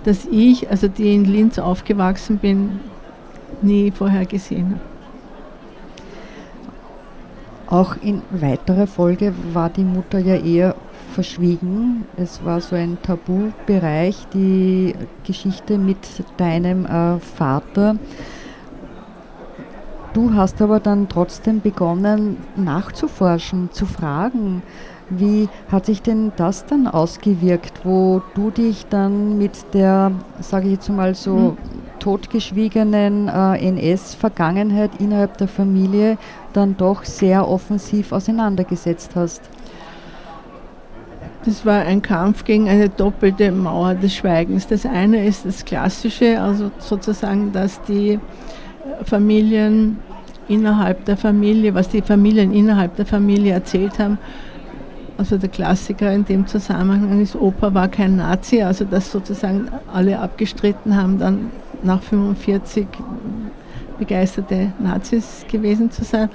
das 0.04 0.26
ich, 0.26 0.70
also 0.70 0.88
die 0.88 1.14
in 1.14 1.26
Linz 1.26 1.60
aufgewachsen 1.60 2.38
bin, 2.38 2.80
nie 3.62 3.92
vorher 3.92 4.26
gesehen 4.26 4.76
habe. 4.76 4.90
Auch 7.70 7.98
in 8.02 8.24
weiterer 8.32 8.88
Folge 8.88 9.32
war 9.54 9.70
die 9.70 9.84
Mutter 9.84 10.18
ja 10.18 10.36
eher 10.36 10.76
verschwiegen. 11.14 12.06
Es 12.18 12.44
war 12.44 12.62
so 12.62 12.76
ein 12.76 12.98
Tabubereich, 13.04 14.26
die 14.34 14.96
Geschichte 15.24 15.78
mit 15.78 15.98
deinem 16.38 16.86
äh, 16.88 17.20
Vater. 17.20 17.98
Du 20.14 20.34
hast 20.34 20.62
aber 20.64 20.80
dann 20.80 21.08
trotzdem 21.10 21.62
begonnen 21.62 22.38
nachzuforschen, 22.56 23.70
zu 23.72 23.86
fragen. 23.86 24.64
Wie 25.10 25.50
hat 25.72 25.86
sich 25.86 26.02
denn 26.02 26.32
das 26.36 26.66
dann 26.66 26.88
ausgewirkt, 26.88 27.82
wo 27.84 28.22
du 28.36 28.52
dich 28.52 28.86
dann 28.88 29.38
mit 29.38 29.74
der, 29.74 30.12
sage 30.40 30.68
ich 30.68 30.74
jetzt 30.74 30.90
mal 30.90 31.16
so, 31.16 31.36
mhm. 31.36 31.58
totgeschwiegenen 32.00 33.28
äh, 33.28 33.58
NS-Vergangenheit 33.58 34.92
innerhalb 35.00 35.38
der 35.38 35.48
Familie 35.48 36.18
dann 36.54 36.78
doch 36.78 37.04
sehr 37.04 37.48
offensiv 37.48 38.12
auseinandergesetzt 38.12 39.12
hast? 39.16 39.42
Das 41.46 41.66
war 41.66 41.82
ein 41.82 42.02
Kampf 42.02 42.44
gegen 42.44 42.68
eine 42.68 42.90
doppelte 42.90 43.52
Mauer 43.52 43.96
des 43.96 44.14
Schweigens. 44.14 44.68
Das 44.68 44.86
eine 44.86 45.26
ist 45.26 45.46
das 45.46 45.64
Klassische, 45.64 46.40
also 46.40 46.70
sozusagen, 46.80 47.52
dass 47.54 47.82
die 47.84 48.20
Familien 49.06 49.98
innerhalb 50.50 51.06
der 51.06 51.16
Familie, 51.16 51.74
was 51.74 51.88
die 51.90 52.02
Familien 52.02 52.54
innerhalb 52.54 52.96
der 52.98 53.06
Familie 53.06 53.54
erzählt 53.54 54.00
haben. 54.00 54.18
Also 55.20 55.38
der 55.38 55.50
Klassiker 55.50 56.14
in 56.14 56.24
dem 56.24 56.48
Zusammenhang 56.48 57.22
ist, 57.22 57.36
Opa 57.36 57.74
war 57.74 57.90
kein 57.90 58.16
Nazi, 58.16 58.62
also 58.62 58.86
dass 58.86 59.12
sozusagen 59.12 59.68
alle 59.94 60.18
abgestritten 60.18 60.96
haben, 60.96 61.20
dann 61.20 61.52
nach 61.84 62.02
45 62.02 62.88
begeisterte 63.98 64.72
Nazis 64.80 65.44
gewesen 65.52 65.92
zu 65.92 66.06
sein. 66.06 66.30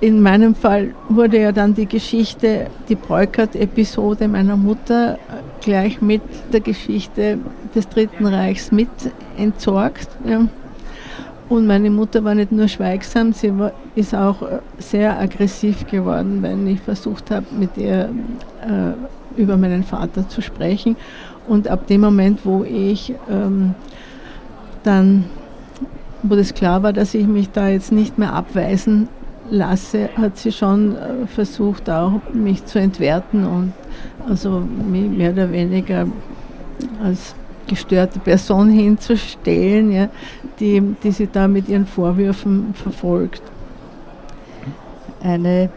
In 0.00 0.20
meinem 0.20 0.56
Fall 0.56 0.92
wurde 1.08 1.40
ja 1.40 1.52
dann 1.52 1.74
die 1.74 1.86
Geschichte, 1.86 2.66
die 2.88 2.96
Breukert-Episode 2.96 4.26
meiner 4.26 4.56
Mutter 4.56 5.20
gleich 5.60 6.02
mit 6.02 6.22
der 6.52 6.58
Geschichte 6.58 7.38
des 7.76 7.88
Dritten 7.88 8.26
Reichs 8.26 8.72
mit 8.72 8.90
entsorgt. 9.36 10.08
Ja. 10.26 10.48
Und 11.52 11.66
meine 11.66 11.90
Mutter 11.90 12.24
war 12.24 12.34
nicht 12.34 12.50
nur 12.50 12.66
schweigsam, 12.66 13.34
sie 13.34 13.58
war, 13.58 13.72
ist 13.94 14.14
auch 14.14 14.40
äh, 14.40 14.60
sehr 14.78 15.20
aggressiv 15.20 15.86
geworden, 15.86 16.38
wenn 16.40 16.66
ich 16.66 16.80
versucht 16.80 17.30
habe, 17.30 17.44
mit 17.50 17.76
ihr 17.76 18.08
äh, 18.62 19.38
über 19.38 19.58
meinen 19.58 19.84
Vater 19.84 20.26
zu 20.26 20.40
sprechen. 20.40 20.96
Und 21.46 21.68
ab 21.68 21.86
dem 21.88 22.00
Moment, 22.00 22.46
wo 22.46 22.64
ich 22.64 23.14
ähm, 23.30 23.74
dann, 24.82 25.26
wo 26.22 26.36
das 26.36 26.54
klar 26.54 26.82
war, 26.82 26.94
dass 26.94 27.12
ich 27.12 27.26
mich 27.26 27.50
da 27.50 27.68
jetzt 27.68 27.92
nicht 27.92 28.16
mehr 28.16 28.32
abweisen 28.32 29.10
lasse, 29.50 30.08
hat 30.16 30.38
sie 30.38 30.52
schon 30.52 30.96
äh, 30.96 31.26
versucht, 31.26 31.90
auch 31.90 32.22
mich 32.32 32.64
zu 32.64 32.78
entwerten 32.78 33.44
und 33.44 33.74
also 34.26 34.62
mehr 34.90 35.32
oder 35.32 35.52
weniger 35.52 36.06
als 37.04 37.34
gestörte 37.66 38.18
Person 38.18 38.70
hinzustellen, 38.70 39.92
ja, 39.92 40.08
die, 40.60 40.80
die 41.02 41.10
sie 41.12 41.28
da 41.30 41.48
mit 41.48 41.68
ihren 41.68 41.86
Vorwürfen 41.86 42.74
verfolgt. 42.74 43.42
Eine 45.22 45.70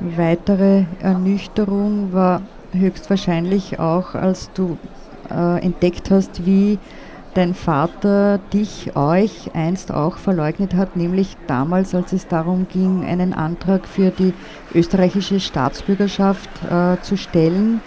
weitere 0.00 0.84
Ernüchterung 1.00 2.12
war 2.12 2.42
höchstwahrscheinlich 2.72 3.78
auch, 3.78 4.14
als 4.14 4.50
du 4.54 4.78
äh, 5.30 5.62
entdeckt 5.62 6.10
hast, 6.10 6.46
wie 6.46 6.78
dein 7.34 7.54
Vater 7.54 8.40
dich, 8.52 8.96
euch 8.96 9.50
einst 9.54 9.92
auch 9.92 10.16
verleugnet 10.16 10.74
hat, 10.74 10.96
nämlich 10.96 11.36
damals, 11.46 11.94
als 11.94 12.12
es 12.12 12.26
darum 12.26 12.66
ging, 12.68 13.04
einen 13.04 13.32
Antrag 13.32 13.86
für 13.86 14.10
die 14.10 14.32
österreichische 14.74 15.38
Staatsbürgerschaft 15.38 16.50
äh, 16.68 17.00
zu 17.02 17.16
stellen. 17.16 17.80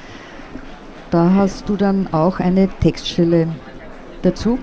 Da 1.12 1.34
hast 1.36 1.70
du 1.70 1.76
dann 1.76 2.08
auch 2.12 2.40
eine 2.40 2.68
Textstelle 2.80 3.50
dazu. 4.22 4.60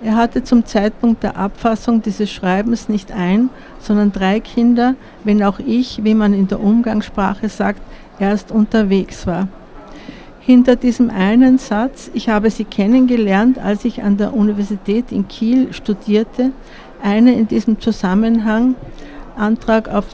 Er 0.04 0.16
hatte 0.16 0.42
zum 0.42 0.66
Zeitpunkt 0.66 1.22
der 1.22 1.36
Abfassung 1.36 2.02
dieses 2.02 2.30
Schreibens 2.30 2.88
nicht 2.88 3.12
ein, 3.12 3.50
sondern 3.78 4.12
drei 4.12 4.40
Kinder, 4.40 4.96
wenn 5.22 5.42
auch 5.42 5.60
ich, 5.60 6.02
wie 6.02 6.14
man 6.14 6.34
in 6.34 6.48
der 6.48 6.60
Umgangssprache 6.60 7.48
sagt, 7.48 7.80
erst 8.18 8.50
unterwegs 8.50 9.26
war. 9.26 9.48
Hinter 10.40 10.74
diesem 10.74 11.08
einen 11.08 11.58
Satz, 11.58 12.10
ich 12.14 12.28
habe 12.28 12.50
sie 12.50 12.64
kennengelernt, 12.64 13.58
als 13.60 13.84
ich 13.84 14.02
an 14.02 14.16
der 14.16 14.34
Universität 14.34 15.12
in 15.12 15.28
Kiel 15.28 15.72
studierte, 15.72 16.50
eine 17.02 17.34
in 17.34 17.48
diesem 17.48 17.80
Zusammenhang 17.80 18.74
Antrag 19.36 19.88
auf 19.88 20.06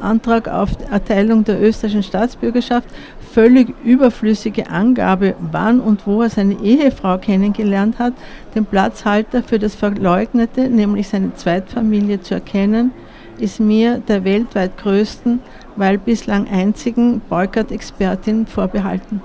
Antrag 0.00 0.48
auf 0.48 0.70
Erteilung 0.90 1.44
der 1.44 1.60
österreichischen 1.60 2.02
Staatsbürgerschaft 2.02 2.88
völlig 3.32 3.74
überflüssige 3.84 4.70
Angabe, 4.70 5.34
wann 5.52 5.80
und 5.80 6.06
wo 6.06 6.22
er 6.22 6.30
seine 6.30 6.54
Ehefrau 6.62 7.18
kennengelernt 7.18 7.98
hat, 7.98 8.14
den 8.54 8.64
Platzhalter 8.64 9.42
für 9.42 9.58
das 9.58 9.74
Verleugnete, 9.74 10.68
nämlich 10.68 11.08
seine 11.08 11.34
Zweitfamilie, 11.34 12.20
zu 12.20 12.34
erkennen, 12.34 12.92
ist 13.38 13.60
mir 13.60 13.98
der 13.98 14.24
weltweit 14.24 14.76
größten, 14.78 15.40
weil 15.76 15.98
bislang 15.98 16.48
einzigen 16.48 17.20
Boykott-Expertin 17.28 18.46
vorbehalten. 18.46 19.22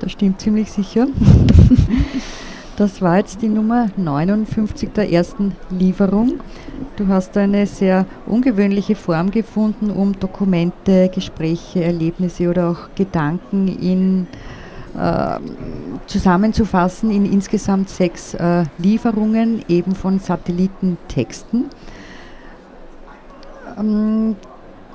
Das 0.00 0.12
stimmt 0.12 0.40
ziemlich 0.40 0.70
sicher. 0.70 1.06
Das 2.78 3.02
war 3.02 3.16
jetzt 3.16 3.42
die 3.42 3.48
Nummer 3.48 3.88
59 3.96 4.90
der 4.92 5.10
ersten 5.10 5.56
Lieferung. 5.68 6.38
Du 6.94 7.08
hast 7.08 7.36
eine 7.36 7.66
sehr 7.66 8.06
ungewöhnliche 8.24 8.94
Form 8.94 9.32
gefunden, 9.32 9.90
um 9.90 10.16
Dokumente, 10.20 11.10
Gespräche, 11.12 11.82
Erlebnisse 11.82 12.48
oder 12.48 12.70
auch 12.70 12.94
Gedanken 12.94 13.66
in, 13.66 14.28
äh, 14.96 15.40
zusammenzufassen 16.06 17.10
in 17.10 17.26
insgesamt 17.26 17.88
sechs 17.88 18.34
äh, 18.34 18.62
Lieferungen, 18.78 19.64
eben 19.66 19.96
von 19.96 20.20
Satellitentexten. 20.20 21.64
Ähm, 23.76 24.36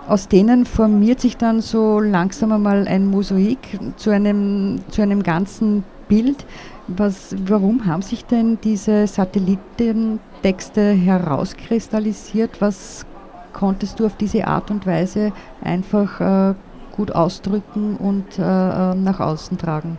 aus 0.08 0.30
denen 0.30 0.66
formiert 0.66 1.20
sich 1.20 1.36
dann 1.36 1.60
so 1.60 2.00
langsam 2.00 2.54
einmal 2.54 2.88
ein 2.88 3.08
Mosaik 3.08 3.78
zu 3.98 4.10
einem, 4.10 4.80
zu 4.90 5.02
einem 5.02 5.22
ganzen 5.22 5.84
Bild, 6.08 6.46
was, 6.88 7.36
warum 7.46 7.86
haben 7.86 8.02
sich 8.02 8.26
denn 8.26 8.58
diese 8.64 9.08
Satellitentexte 9.08 10.92
herauskristallisiert? 10.92 12.60
Was 12.60 13.06
konntest 13.54 14.00
du 14.00 14.06
auf 14.06 14.18
diese 14.18 14.48
Art 14.48 14.70
und 14.72 14.86
Weise 14.86 15.32
einfach 15.62 16.20
äh, 16.52 16.54
gut 16.92 17.12
ausdrücken 17.12 17.96
und 17.98 18.38
äh, 18.38 18.42
äh 18.42 18.96
nach 18.96 19.20
außen 19.20 19.58
tragen? 19.58 19.98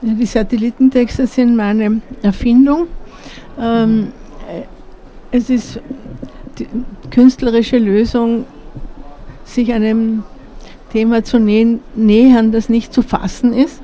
Ja, 0.00 0.14
die 0.14 0.26
Satellitentexte 0.26 1.26
sind 1.26 1.54
meine 1.54 2.00
Erfindung. 2.22 2.86
Ähm, 3.60 4.12
äh, 4.48 5.36
es 5.36 5.50
ist 5.50 5.80
die 6.58 6.66
künstlerische 7.10 7.78
Lösung, 7.78 8.46
sich 9.44 9.72
einem 9.72 10.24
Thema 10.92 11.24
zu 11.24 11.38
nähern, 11.38 12.52
das 12.52 12.68
nicht 12.68 12.92
zu 12.92 13.02
fassen 13.02 13.52
ist. 13.52 13.80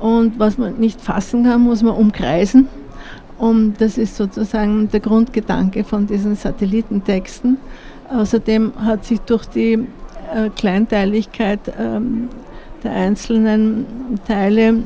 Und 0.00 0.38
was 0.38 0.58
man 0.58 0.78
nicht 0.78 1.00
fassen 1.00 1.44
kann, 1.44 1.62
muss 1.62 1.82
man 1.82 1.94
umkreisen. 1.94 2.68
Und 3.38 3.80
das 3.80 3.96
ist 3.96 4.16
sozusagen 4.16 4.90
der 4.90 5.00
Grundgedanke 5.00 5.84
von 5.84 6.06
diesen 6.06 6.36
Satellitentexten. 6.36 7.58
Außerdem 8.10 8.72
hat 8.84 9.04
sich 9.04 9.20
durch 9.20 9.46
die 9.46 9.74
äh, 9.74 10.50
Kleinteiligkeit 10.56 11.60
ähm, 11.78 12.28
der 12.82 12.92
einzelnen 12.92 13.86
Teile 14.26 14.82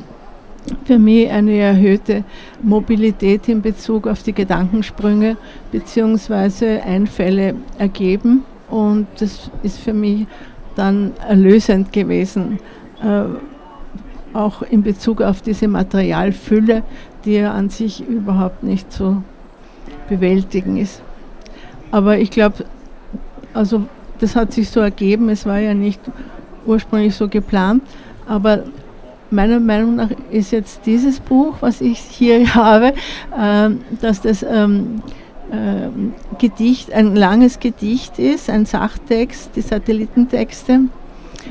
für 0.85 0.97
mich 0.97 1.29
eine 1.29 1.57
erhöhte 1.57 2.23
Mobilität 2.61 3.47
in 3.47 3.61
Bezug 3.61 4.07
auf 4.07 4.23
die 4.23 4.33
Gedankensprünge 4.33 5.37
bzw. 5.71 6.79
Einfälle 6.79 7.55
ergeben. 7.77 8.43
Und 8.69 9.07
das 9.19 9.51
ist 9.63 9.79
für 9.79 9.93
mich 9.93 10.27
dann 10.75 11.11
erlösend 11.27 11.93
gewesen. 11.93 12.59
Äh, 13.01 13.54
auch 14.35 14.61
in 14.61 14.83
Bezug 14.83 15.21
auf 15.21 15.41
diese 15.41 15.67
Materialfülle, 15.67 16.83
die 17.23 17.33
ja 17.33 17.53
an 17.53 17.69
sich 17.69 18.07
überhaupt 18.07 18.63
nicht 18.63 18.91
zu 18.91 19.23
bewältigen 20.09 20.77
ist. 20.77 21.01
Aber 21.91 22.17
ich 22.17 22.29
glaube, 22.29 22.65
also 23.53 23.83
das 24.19 24.35
hat 24.35 24.53
sich 24.53 24.69
so 24.69 24.79
ergeben, 24.79 25.29
es 25.29 25.45
war 25.45 25.59
ja 25.59 25.73
nicht 25.73 25.99
ursprünglich 26.65 27.15
so 27.15 27.27
geplant, 27.27 27.83
aber 28.27 28.63
meiner 29.31 29.59
Meinung 29.59 29.95
nach 29.95 30.09
ist 30.31 30.51
jetzt 30.51 30.85
dieses 30.85 31.19
Buch, 31.19 31.55
was 31.61 31.81
ich 31.81 31.99
hier 31.99 32.53
habe, 32.55 32.93
äh, 33.37 33.69
dass 34.01 34.21
das 34.21 34.43
ähm, 34.43 35.01
äh, 35.51 35.89
Gedicht, 36.39 36.91
ein 36.93 37.15
langes 37.15 37.59
Gedicht 37.59 38.19
ist, 38.19 38.49
ein 38.49 38.65
Sachtext, 38.65 39.51
die 39.55 39.61
Satellitentexte, 39.61 40.81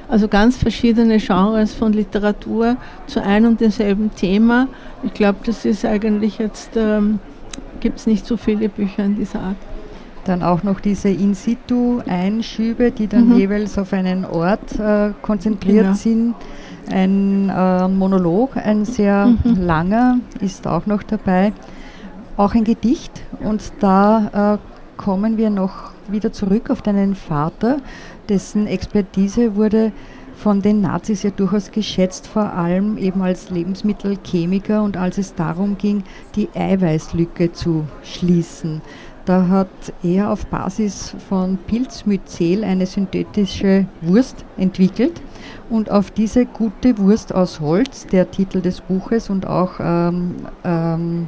also 0.09 0.29
ganz 0.29 0.57
verschiedene 0.57 1.19
Genres 1.19 1.75
von 1.75 1.93
Literatur 1.93 2.77
zu 3.07 3.23
einem 3.23 3.51
und 3.51 3.61
demselben 3.61 4.15
Thema. 4.15 4.69
Ich 5.03 5.15
glaube, 5.15 5.39
das 5.45 5.65
ist 5.65 5.85
eigentlich 5.85 6.39
jetzt, 6.39 6.71
ähm, 6.77 7.19
gibt 7.81 7.99
es 7.99 8.07
nicht 8.07 8.27
so 8.27 8.37
viele 8.37 8.69
Bücher 8.69 9.05
in 9.05 9.17
dieser 9.17 9.41
Art. 9.41 9.57
Dann 10.25 10.43
auch 10.43 10.63
noch 10.63 10.81
diese 10.81 11.11
In-situ-Einschübe, 11.11 12.91
die 12.91 13.07
dann 13.07 13.29
mhm. 13.29 13.37
jeweils 13.37 13.77
auf 13.77 13.93
einen 13.93 14.25
Ort 14.25 14.79
äh, 14.79 15.11
konzentriert 15.21 15.85
genau. 15.85 15.95
sind. 15.95 16.35
Ein 16.91 17.51
äh, 17.51 17.89
Monolog, 17.89 18.57
ein 18.57 18.85
sehr 18.85 19.27
mhm. 19.27 19.63
langer, 19.63 20.19
ist 20.41 20.67
auch 20.67 20.87
noch 20.87 21.03
dabei. 21.03 21.53
Auch 22.37 22.55
ein 22.55 22.65
Gedicht 22.65 23.23
und 23.41 23.63
da 23.81 24.55
äh, 24.55 24.59
kommen 24.97 25.37
wir 25.37 25.51
noch 25.51 25.93
wieder 26.09 26.33
zurück 26.33 26.71
auf 26.71 26.83
deinen 26.83 27.15
Vater, 27.15 27.79
dessen 28.29 28.67
Expertise 28.67 29.57
wurde 29.57 29.93
von 30.37 30.63
den 30.63 30.81
Nazis 30.81 31.23
ja 31.23 31.31
durchaus 31.31 31.71
geschätzt, 31.71 32.27
vor 32.27 32.53
allem 32.53 32.99
eben 32.99 33.23
als 33.23 33.51
Lebensmittelchemiker 33.51 34.83
und 34.83 34.97
als 34.97 35.19
es 35.19 35.35
darum 35.35 35.79
ging, 35.79 36.03
die 36.35 36.49
Eiweißlücke 36.55 37.53
zu 37.53 37.85
schließen. 38.03 38.83
Da 39.25 39.49
hat 39.49 39.69
er 40.03 40.31
auf 40.31 40.45
Basis 40.47 41.15
von 41.31 41.57
Pilzmyzel 41.67 42.63
eine 42.63 42.85
synthetische 42.85 43.87
Wurst 44.03 44.45
entwickelt 44.59 45.23
und 45.71 45.91
auf 45.91 46.11
diese 46.11 46.45
gute 46.45 46.99
Wurst 46.99 47.35
aus 47.35 47.61
Holz, 47.61 48.07
der 48.07 48.31
Titel 48.31 48.61
des 48.61 48.83
Buches 48.83 49.31
und 49.31 49.47
auch 49.47 49.81
ähm, 49.81 50.35
ähm, 50.63 51.27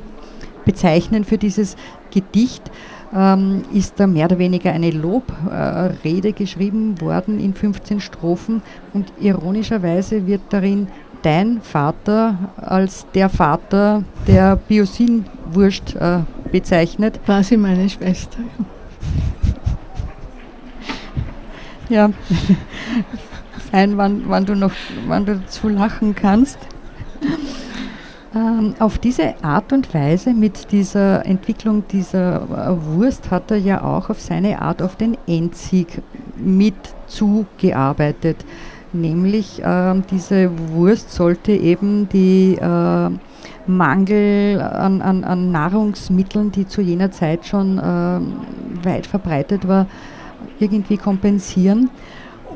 bezeichnend 0.66 1.24
für 1.24 1.38
dieses 1.38 1.76
Gedicht, 2.10 2.70
ähm, 3.14 3.64
ist 3.72 3.98
da 3.98 4.06
mehr 4.06 4.26
oder 4.26 4.38
weniger 4.38 4.72
eine 4.72 4.90
Lobrede 4.90 6.28
äh, 6.28 6.32
geschrieben 6.32 7.00
worden 7.00 7.40
in 7.40 7.54
15 7.54 8.00
Strophen 8.00 8.62
und 8.92 9.12
ironischerweise 9.20 10.26
wird 10.26 10.42
darin 10.50 10.88
dein 11.22 11.60
Vater 11.60 12.38
als 12.56 13.06
der 13.14 13.28
Vater 13.28 14.04
der 14.26 14.56
Biosin-Wurst 14.56 15.96
äh, 15.96 16.18
bezeichnet. 16.52 17.20
Quasi 17.24 17.56
meine 17.56 17.88
Schwester. 17.88 18.38
ja, 21.88 22.10
fein, 23.70 23.96
wann, 23.96 24.22
wann, 24.26 24.46
du 24.46 24.54
noch 24.54 24.72
wann 25.06 25.26
du 25.26 25.44
zu 25.46 25.68
lachen 25.68 26.14
kannst. 26.14 26.58
Ähm, 28.36 28.74
auf 28.80 28.98
diese 28.98 29.42
Art 29.42 29.72
und 29.72 29.94
Weise 29.94 30.34
mit 30.34 30.70
dieser 30.70 31.24
Entwicklung 31.24 31.84
dieser 31.88 32.42
äh, 32.42 32.94
Wurst 32.94 33.30
hat 33.30 33.50
er 33.50 33.56
ja 33.56 33.82
auch 33.82 34.10
auf 34.10 34.20
seine 34.20 34.60
Art 34.60 34.82
auf 34.82 34.96
den 34.96 35.16
Endsieg 35.26 36.02
mit 36.36 36.74
zugearbeitet. 37.06 38.44
Nämlich 38.92 39.62
äh, 39.64 39.94
diese 40.10 40.50
Wurst 40.70 41.12
sollte 41.12 41.52
eben 41.52 42.10
die 42.10 42.58
äh, 42.60 43.10
Mangel 43.66 44.60
an, 44.60 45.00
an, 45.00 45.24
an, 45.24 45.50
Nahrungsmitteln, 45.50 46.52
die 46.52 46.66
zu 46.66 46.82
jener 46.82 47.10
Zeit 47.10 47.46
schon 47.46 47.78
äh, 47.78 48.84
weit 48.86 49.06
verbreitet 49.06 49.66
war, 49.66 49.86
irgendwie 50.60 50.98
kompensieren. 50.98 51.88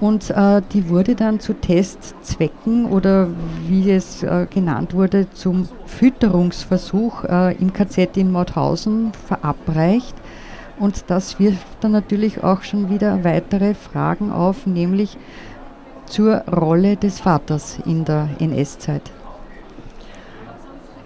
Und 0.01 0.31
äh, 0.31 0.63
die 0.73 0.89
wurde 0.89 1.15
dann 1.15 1.41
zu 1.41 1.53
Testzwecken 1.53 2.87
oder 2.87 3.29
wie 3.69 3.91
es 3.91 4.23
äh, 4.23 4.47
genannt 4.49 4.95
wurde, 4.95 5.31
zum 5.31 5.69
Fütterungsversuch 5.85 7.25
äh, 7.25 7.55
im 7.57 7.73
KZ 7.73 8.17
in 8.17 8.33
Mauthausen 8.33 9.13
verabreicht. 9.27 10.15
Und 10.79 11.05
das 11.09 11.39
wirft 11.39 11.67
dann 11.83 11.93
natürlich 11.93 12.43
auch 12.43 12.63
schon 12.63 12.89
wieder 12.89 13.23
weitere 13.23 13.75
Fragen 13.75 14.33
auf, 14.33 14.67
nämlich 14.67 15.19
zur 16.07 16.37
Rolle 16.49 16.97
des 16.97 17.21
Vaters 17.21 17.79
in 17.85 18.07
der 18.07 18.31
NS-Zeit. 18.39 19.03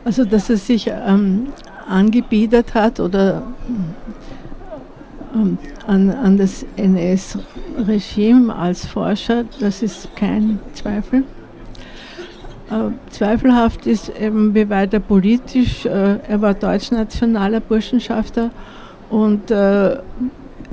Also, 0.05 0.25
dass 0.25 0.49
er 0.51 0.57
sich 0.57 0.87
ähm, 0.89 1.49
angebiedert 1.89 2.75
hat 2.75 3.01
oder 3.01 3.43
an, 5.87 6.11
an 6.11 6.37
das 6.37 6.65
NS-Regime 6.77 8.55
als 8.55 8.87
Forscher, 8.87 9.45
das 9.61 9.83
ist 9.83 10.15
kein 10.17 10.61
Zweifel. 10.75 11.25
Äh, 12.71 13.11
zweifelhaft 13.11 13.87
ist 13.87 14.11
eben, 14.19 14.55
wie 14.55 14.69
weit 14.71 14.95
er 14.95 15.01
politisch, 15.01 15.85
äh, 15.85 16.19
er 16.27 16.41
war 16.41 16.55
deutschnationaler 16.55 17.61
Burschenschafter 17.61 18.51
und 19.11 19.51
äh, 19.51 19.99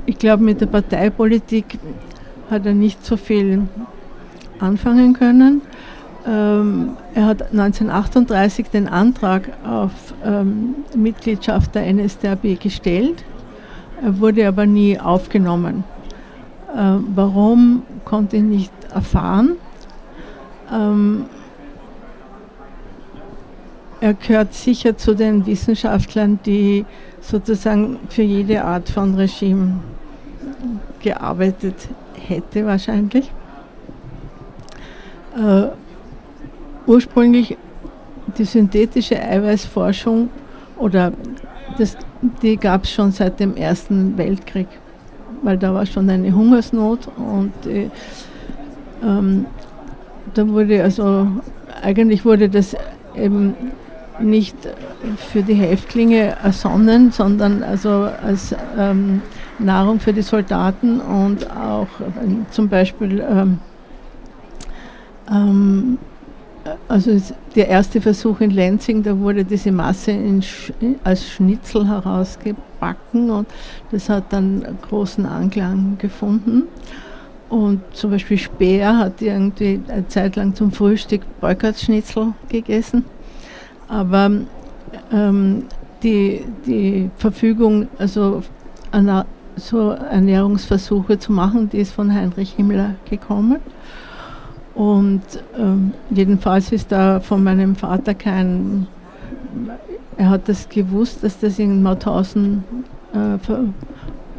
ich 0.06 0.18
glaube, 0.18 0.42
mit 0.42 0.60
der 0.60 0.66
Parteipolitik 0.66 1.78
hat 2.50 2.66
er 2.66 2.74
nicht 2.74 3.04
so 3.04 3.16
viel 3.16 3.62
anfangen 4.58 5.12
können. 5.12 5.60
Ähm, 6.26 6.96
er 7.14 7.26
hat 7.26 7.42
1938 7.42 8.70
den 8.70 8.88
Antrag 8.88 9.50
auf 9.64 9.90
ähm, 10.24 10.76
Mitgliedschaft 10.96 11.74
der 11.74 11.92
NSDAP 11.92 12.60
gestellt 12.60 13.24
er 14.02 14.18
wurde 14.18 14.46
aber 14.48 14.66
nie 14.66 14.98
aufgenommen. 14.98 15.84
Äh, 16.74 16.96
warum 17.14 17.82
konnte 18.04 18.36
ich 18.36 18.42
nicht 18.42 18.72
erfahren? 18.92 19.52
Ähm, 20.72 21.26
er 24.00 24.14
gehört 24.14 24.52
sicher 24.54 24.96
zu 24.96 25.14
den 25.14 25.46
Wissenschaftlern, 25.46 26.40
die 26.44 26.84
sozusagen 27.20 28.00
für 28.08 28.22
jede 28.22 28.64
Art 28.64 28.88
von 28.88 29.14
Regime 29.14 29.80
gearbeitet 31.00 31.88
hätte 32.14 32.66
wahrscheinlich. 32.66 33.30
Äh, 35.36 35.66
ursprünglich 36.86 37.56
die 38.36 38.44
synthetische 38.44 39.20
Eiweißforschung 39.20 40.30
oder 40.76 41.12
das, 41.78 41.96
die 42.42 42.56
gab 42.56 42.84
es 42.84 42.92
schon 42.92 43.12
seit 43.12 43.40
dem 43.40 43.56
Ersten 43.56 44.16
Weltkrieg, 44.16 44.68
weil 45.42 45.58
da 45.58 45.74
war 45.74 45.86
schon 45.86 46.08
eine 46.10 46.34
Hungersnot 46.34 47.08
und 47.16 47.52
äh, 47.66 47.90
ähm, 49.02 49.46
da 50.34 50.46
wurde 50.48 50.82
also 50.82 51.28
eigentlich 51.82 52.24
wurde 52.24 52.48
das 52.48 52.76
eben 53.16 53.54
nicht 54.20 54.56
für 55.16 55.42
die 55.42 55.54
Häftlinge 55.54 56.36
ersonnen, 56.42 57.10
sondern 57.10 57.62
also 57.62 58.08
als 58.24 58.54
ähm, 58.78 59.22
Nahrung 59.58 60.00
für 60.00 60.12
die 60.12 60.22
Soldaten 60.22 61.00
und 61.00 61.50
auch 61.50 61.88
äh, 62.00 62.50
zum 62.50 62.68
Beispiel 62.68 63.24
ähm, 63.28 63.58
ähm, 65.30 65.98
also 66.88 67.20
der 67.54 67.68
erste 67.68 68.00
Versuch 68.00 68.40
in 68.40 68.50
Lenzing, 68.50 69.02
da 69.02 69.18
wurde 69.18 69.44
diese 69.44 69.72
Masse 69.72 70.12
Sch 70.42 70.72
als 71.02 71.28
Schnitzel 71.28 71.86
herausgebacken 71.88 73.30
und 73.30 73.48
das 73.90 74.08
hat 74.08 74.32
dann 74.32 74.64
großen 74.88 75.26
Anklang 75.26 75.96
gefunden. 75.98 76.64
Und 77.48 77.82
zum 77.92 78.12
Beispiel 78.12 78.38
Speer 78.38 78.96
hat 78.96 79.20
irgendwie 79.20 79.80
eine 79.88 80.08
Zeit 80.08 80.36
lang 80.36 80.54
zum 80.54 80.72
Frühstück 80.72 81.20
Boykottschnitzel 81.40 82.32
gegessen. 82.48 83.04
Aber 83.88 84.30
ähm, 85.12 85.64
die, 86.02 86.46
die 86.66 87.10
Verfügung, 87.18 87.88
also 87.98 88.42
so 89.56 89.90
Ernährungsversuche 89.90 91.18
zu 91.18 91.32
machen, 91.32 91.68
die 91.68 91.78
ist 91.78 91.92
von 91.92 92.12
Heinrich 92.12 92.54
Himmler 92.54 92.94
gekommen. 93.08 93.58
Und 94.74 95.22
ähm, 95.58 95.92
jedenfalls 96.10 96.72
ist 96.72 96.90
da 96.92 97.20
von 97.20 97.44
meinem 97.44 97.76
Vater 97.76 98.14
kein, 98.14 98.86
er 100.16 100.30
hat 100.30 100.48
das 100.48 100.68
gewusst, 100.68 101.22
dass 101.22 101.38
das 101.38 101.58
in 101.58 101.82
Mauthausen 101.82 102.64
äh, 103.12 103.38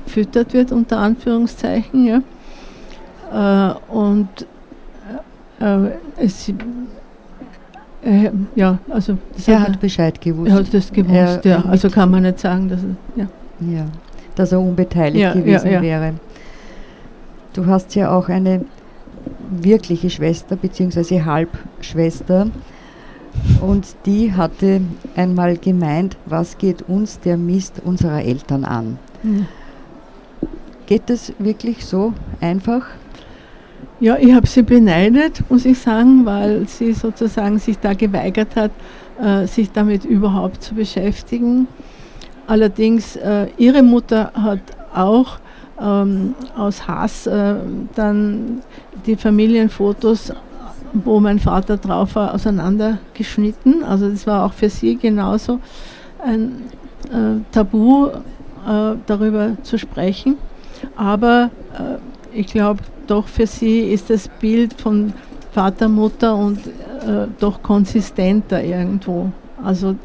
verfüttert 0.05 0.53
wird, 0.53 0.71
unter 0.71 0.97
Anführungszeichen. 0.97 2.05
Ja. 2.05 2.21
Äh, 3.31 3.93
und 3.93 4.27
äh, 5.59 5.91
es, 6.17 6.49
äh, 6.49 8.31
ja, 8.55 8.79
also 8.89 9.17
er 9.45 9.61
hat, 9.61 9.69
hat, 9.69 9.79
Bescheid 9.79 10.19
gewusst. 10.19 10.51
Er 10.51 10.55
hat 10.55 10.73
das 10.73 10.91
gewusst, 10.91 11.45
er, 11.45 11.51
ja. 11.51 11.65
Also 11.65 11.89
kann 11.89 12.09
man 12.09 12.23
nicht 12.23 12.39
sagen, 12.39 12.69
dass 12.69 12.79
er, 12.81 13.21
ja. 13.21 13.27
ja 13.77 13.85
dass 14.35 14.51
er 14.51 14.59
unbeteiligt 14.59 15.21
ja, 15.21 15.33
gewesen 15.33 15.71
ja, 15.71 15.81
wäre. 15.81 16.13
Du 17.53 17.67
hast 17.67 17.93
ja 17.93 18.11
auch 18.11 18.29
eine 18.29 18.65
wirkliche 19.61 20.09
Schwester 20.09 20.55
bzw. 20.55 21.21
Halbschwester. 21.21 22.47
Und 23.61 23.95
die 24.05 24.33
hatte 24.33 24.81
einmal 25.15 25.57
gemeint, 25.57 26.17
was 26.25 26.57
geht 26.57 26.83
uns 26.83 27.19
der 27.19 27.37
Mist 27.37 27.81
unserer 27.83 28.23
Eltern 28.23 28.63
an? 28.63 28.99
Ja. 29.23 29.45
Geht 30.85 31.09
das 31.09 31.33
wirklich 31.39 31.85
so 31.85 32.13
einfach? 32.41 32.85
Ja, 33.99 34.17
ich 34.17 34.33
habe 34.33 34.45
sie 34.45 34.63
beneidet, 34.63 35.49
muss 35.49 35.65
ich 35.65 35.79
sagen, 35.79 36.25
weil 36.25 36.67
sie 36.67 36.93
sozusagen 36.93 37.57
sich 37.57 37.79
da 37.79 37.93
geweigert 37.93 38.55
hat, 38.55 38.71
äh, 39.21 39.47
sich 39.47 39.71
damit 39.71 40.03
überhaupt 40.03 40.61
zu 40.61 40.75
beschäftigen. 40.75 41.67
Allerdings, 42.47 43.15
äh, 43.15 43.47
ihre 43.57 43.81
Mutter 43.81 44.31
hat 44.35 44.59
auch 44.93 45.39
ähm, 45.79 46.35
aus 46.55 46.87
Hass 46.87 47.27
äh, 47.27 47.55
dann 47.95 48.61
die 49.05 49.15
Familienfotos, 49.15 50.33
wo 50.93 51.19
mein 51.19 51.39
Vater 51.39 51.77
drauf 51.77 52.15
war, 52.15 52.33
auseinandergeschnitten. 52.33 53.83
Also 53.83 54.09
das 54.09 54.27
war 54.27 54.45
auch 54.45 54.53
für 54.53 54.69
sie 54.69 54.95
genauso 54.95 55.59
ein 56.23 56.63
äh, 57.11 57.41
Tabu, 57.51 58.07
äh, 58.07 58.95
darüber 59.05 59.57
zu 59.63 59.77
sprechen. 59.77 60.37
Aber 60.95 61.49
äh, 61.73 62.37
ich 62.37 62.47
glaube, 62.47 62.81
doch 63.07 63.27
für 63.27 63.47
sie 63.47 63.81
ist 63.81 64.09
das 64.09 64.27
Bild 64.27 64.79
von 64.79 65.13
Vater, 65.51 65.89
Mutter 65.89 66.35
und 66.35 66.59
äh, 66.67 67.27
doch 67.39 67.61
konsistenter 67.61 68.63
irgendwo. 68.63 69.31
Also 69.63 69.95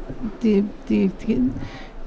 die, 0.43 0.63
die, 0.87 1.11
die 1.25 1.41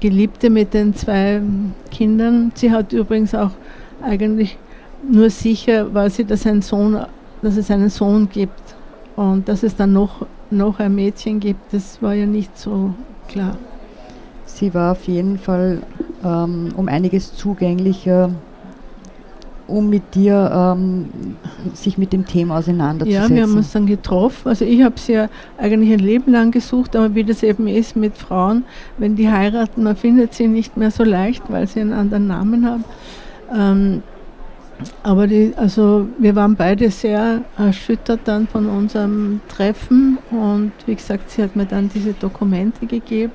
Geliebte 0.03 0.49
mit 0.49 0.73
den 0.73 0.93
zwei 0.93 1.41
Kindern, 1.89 2.51
sie 2.55 2.71
hat 2.71 2.91
übrigens 2.91 3.33
auch 3.33 3.51
eigentlich 4.01 4.57
nur 5.09 5.29
sicher 5.29 5.93
war 5.93 6.09
sie, 6.09 6.25
dass, 6.25 6.45
ein 6.45 6.61
Sohn, 6.61 6.99
dass 7.41 7.55
es 7.55 7.71
einen 7.71 7.89
Sohn 7.89 8.27
gibt. 8.27 8.75
Und 9.15 9.47
dass 9.47 9.63
es 9.63 9.77
dann 9.77 9.93
noch, 9.93 10.25
noch 10.51 10.79
ein 10.79 10.93
Mädchen 10.93 11.39
gibt, 11.39 11.73
das 11.73 12.01
war 12.01 12.13
ja 12.13 12.25
nicht 12.25 12.57
so 12.57 12.93
klar. 13.29 13.55
Sie 14.45 14.73
war 14.73 14.91
auf 14.91 15.05
jeden 15.05 15.37
Fall 15.37 15.83
ähm, 16.21 16.73
um 16.75 16.89
einiges 16.89 17.33
zugänglicher, 17.33 18.31
um 19.67 19.89
mit 19.89 20.15
dir 20.15 20.51
ähm, 20.53 21.05
sich 21.73 21.97
mit 21.97 22.11
dem 22.11 22.25
Thema 22.25 22.57
auseinanderzusetzen. 22.57 23.35
Ja, 23.35 23.35
wir 23.35 23.43
haben 23.43 23.57
uns 23.57 23.71
dann 23.71 23.85
getroffen. 23.85 24.49
Also 24.49 24.65
ich 24.65 24.83
habe 24.83 24.99
sie 24.99 25.13
ja 25.13 25.29
eigentlich 25.57 25.93
ein 25.93 25.99
Leben 25.99 26.31
lang 26.31 26.51
gesucht, 26.51 26.95
aber 26.95 27.15
wie 27.15 27.23
das 27.23 27.43
eben 27.43 27.67
ist 27.67 27.95
mit 27.95 28.17
Frauen, 28.17 28.65
wenn 28.97 29.15
die 29.15 29.29
heiraten, 29.29 29.83
man 29.83 29.95
findet 29.95 30.33
sie 30.33 30.47
nicht 30.47 30.75
mehr 30.75 30.91
so 30.91 31.03
leicht, 31.03 31.43
weil 31.49 31.67
sie 31.67 31.79
einen 31.79 31.93
anderen 31.93 32.27
Namen 32.27 32.65
haben. 32.65 32.83
Ähm, 33.55 34.03
aber 35.01 35.27
die, 35.27 35.53
also 35.55 36.07
wir 36.17 36.35
waren 36.35 36.55
beide 36.55 36.89
sehr 36.89 37.41
erschüttert 37.57 38.21
dann 38.25 38.47
von 38.47 38.67
unserem 38.67 39.39
Treffen 39.47 40.17
und 40.31 40.73
wie 40.85 40.95
gesagt, 40.95 41.29
sie 41.29 41.43
hat 41.43 41.55
mir 41.55 41.65
dann 41.65 41.89
diese 41.93 42.13
Dokumente 42.13 42.85
gegeben. 42.85 43.31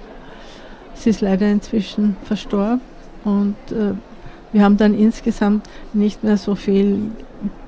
Sie 0.95 1.11
ist 1.11 1.21
leider 1.21 1.51
inzwischen 1.51 2.17
verstorben 2.25 2.81
und 3.25 3.57
äh, 3.71 3.95
wir 4.53 4.63
haben 4.63 4.77
dann 4.77 4.95
insgesamt 4.95 5.69
nicht 5.93 6.25
mehr 6.25 6.37
so 6.37 6.55
viel 6.55 7.11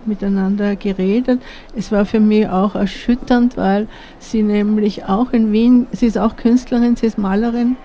miteinander 0.04 0.76
geredet. 0.76 1.40
Es 1.76 1.92
war 1.92 2.04
für 2.04 2.20
mich 2.20 2.48
auch 2.48 2.74
erschütternd, 2.74 3.56
weil 3.56 3.86
sie 4.18 4.42
nämlich 4.42 5.04
auch 5.04 5.32
in 5.32 5.52
Wien, 5.52 5.86
sie 5.92 6.06
ist 6.06 6.18
auch 6.18 6.36
Künstlerin, 6.36 6.96
sie 6.96 7.06
ist 7.06 7.18
Malerin 7.18 7.76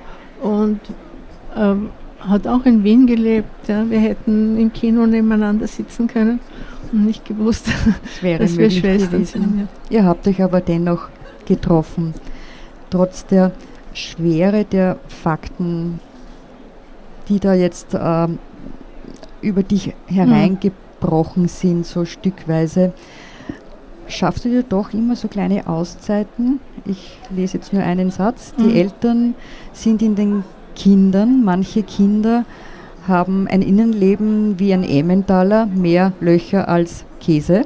und 0.41 0.79
ähm, 1.55 1.89
hat 2.19 2.47
auch 2.47 2.65
in 2.65 2.83
Wien 2.83 3.05
gelebt. 3.05 3.67
Ja. 3.67 3.89
Wir 3.89 3.99
hätten 3.99 4.57
im 4.57 4.73
Kino 4.73 5.05
nebeneinander 5.05 5.67
sitzen 5.67 6.07
können 6.07 6.39
und 6.91 7.05
nicht 7.05 7.25
gewusst, 7.25 7.67
das 8.21 8.39
dass 8.39 8.57
wir 8.57 8.69
Schwestern 8.69 9.11
gewesen. 9.11 9.25
sind. 9.25 9.59
Ja. 9.59 9.97
Ihr 9.97 10.05
habt 10.05 10.27
euch 10.27 10.41
aber 10.41 10.61
dennoch 10.61 11.09
getroffen, 11.45 12.13
trotz 12.89 13.25
der 13.25 13.51
Schwere 13.93 14.65
der 14.65 14.97
Fakten, 15.07 15.99
die 17.29 17.39
da 17.39 17.53
jetzt 17.53 17.95
ähm, 17.99 18.39
über 19.45 19.63
dich 19.63 19.93
hereingebrochen 20.07 21.47
sind, 21.47 21.85
so 21.85 22.05
stückweise. 22.05 22.93
Schaffst 24.07 24.45
du 24.45 24.49
dir 24.49 24.63
doch 24.63 24.93
immer 24.93 25.15
so 25.15 25.27
kleine 25.27 25.67
Auszeiten? 25.67 26.59
Ich 26.85 27.17
lese 27.29 27.57
jetzt 27.57 27.73
nur 27.73 27.83
einen 27.83 28.11
Satz. 28.11 28.53
Die 28.57 28.63
mhm. 28.63 28.75
Eltern 28.75 29.35
sind 29.73 30.01
in 30.01 30.15
den 30.15 30.43
Kindern. 30.75 31.43
Manche 31.43 31.81
Kinder 31.83 32.45
haben 33.07 33.47
ein 33.47 33.61
Innenleben 33.61 34.59
wie 34.59 34.73
ein 34.73 34.83
Emmentaler, 34.83 35.65
mehr 35.65 36.13
Löcher 36.19 36.67
als 36.67 37.05
Käse. 37.19 37.65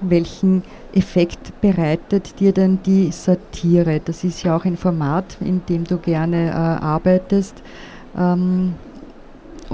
Welchen 0.00 0.62
Effekt 0.92 1.60
bereitet 1.60 2.40
dir 2.40 2.52
denn 2.52 2.78
die 2.84 3.10
Satire? 3.12 4.00
Das 4.04 4.24
ist 4.24 4.42
ja 4.42 4.56
auch 4.56 4.64
ein 4.64 4.76
Format, 4.76 5.36
in 5.40 5.62
dem 5.68 5.84
du 5.84 5.98
gerne 5.98 6.48
äh, 6.48 6.52
arbeitest 6.52 7.62
ähm, 8.16 8.74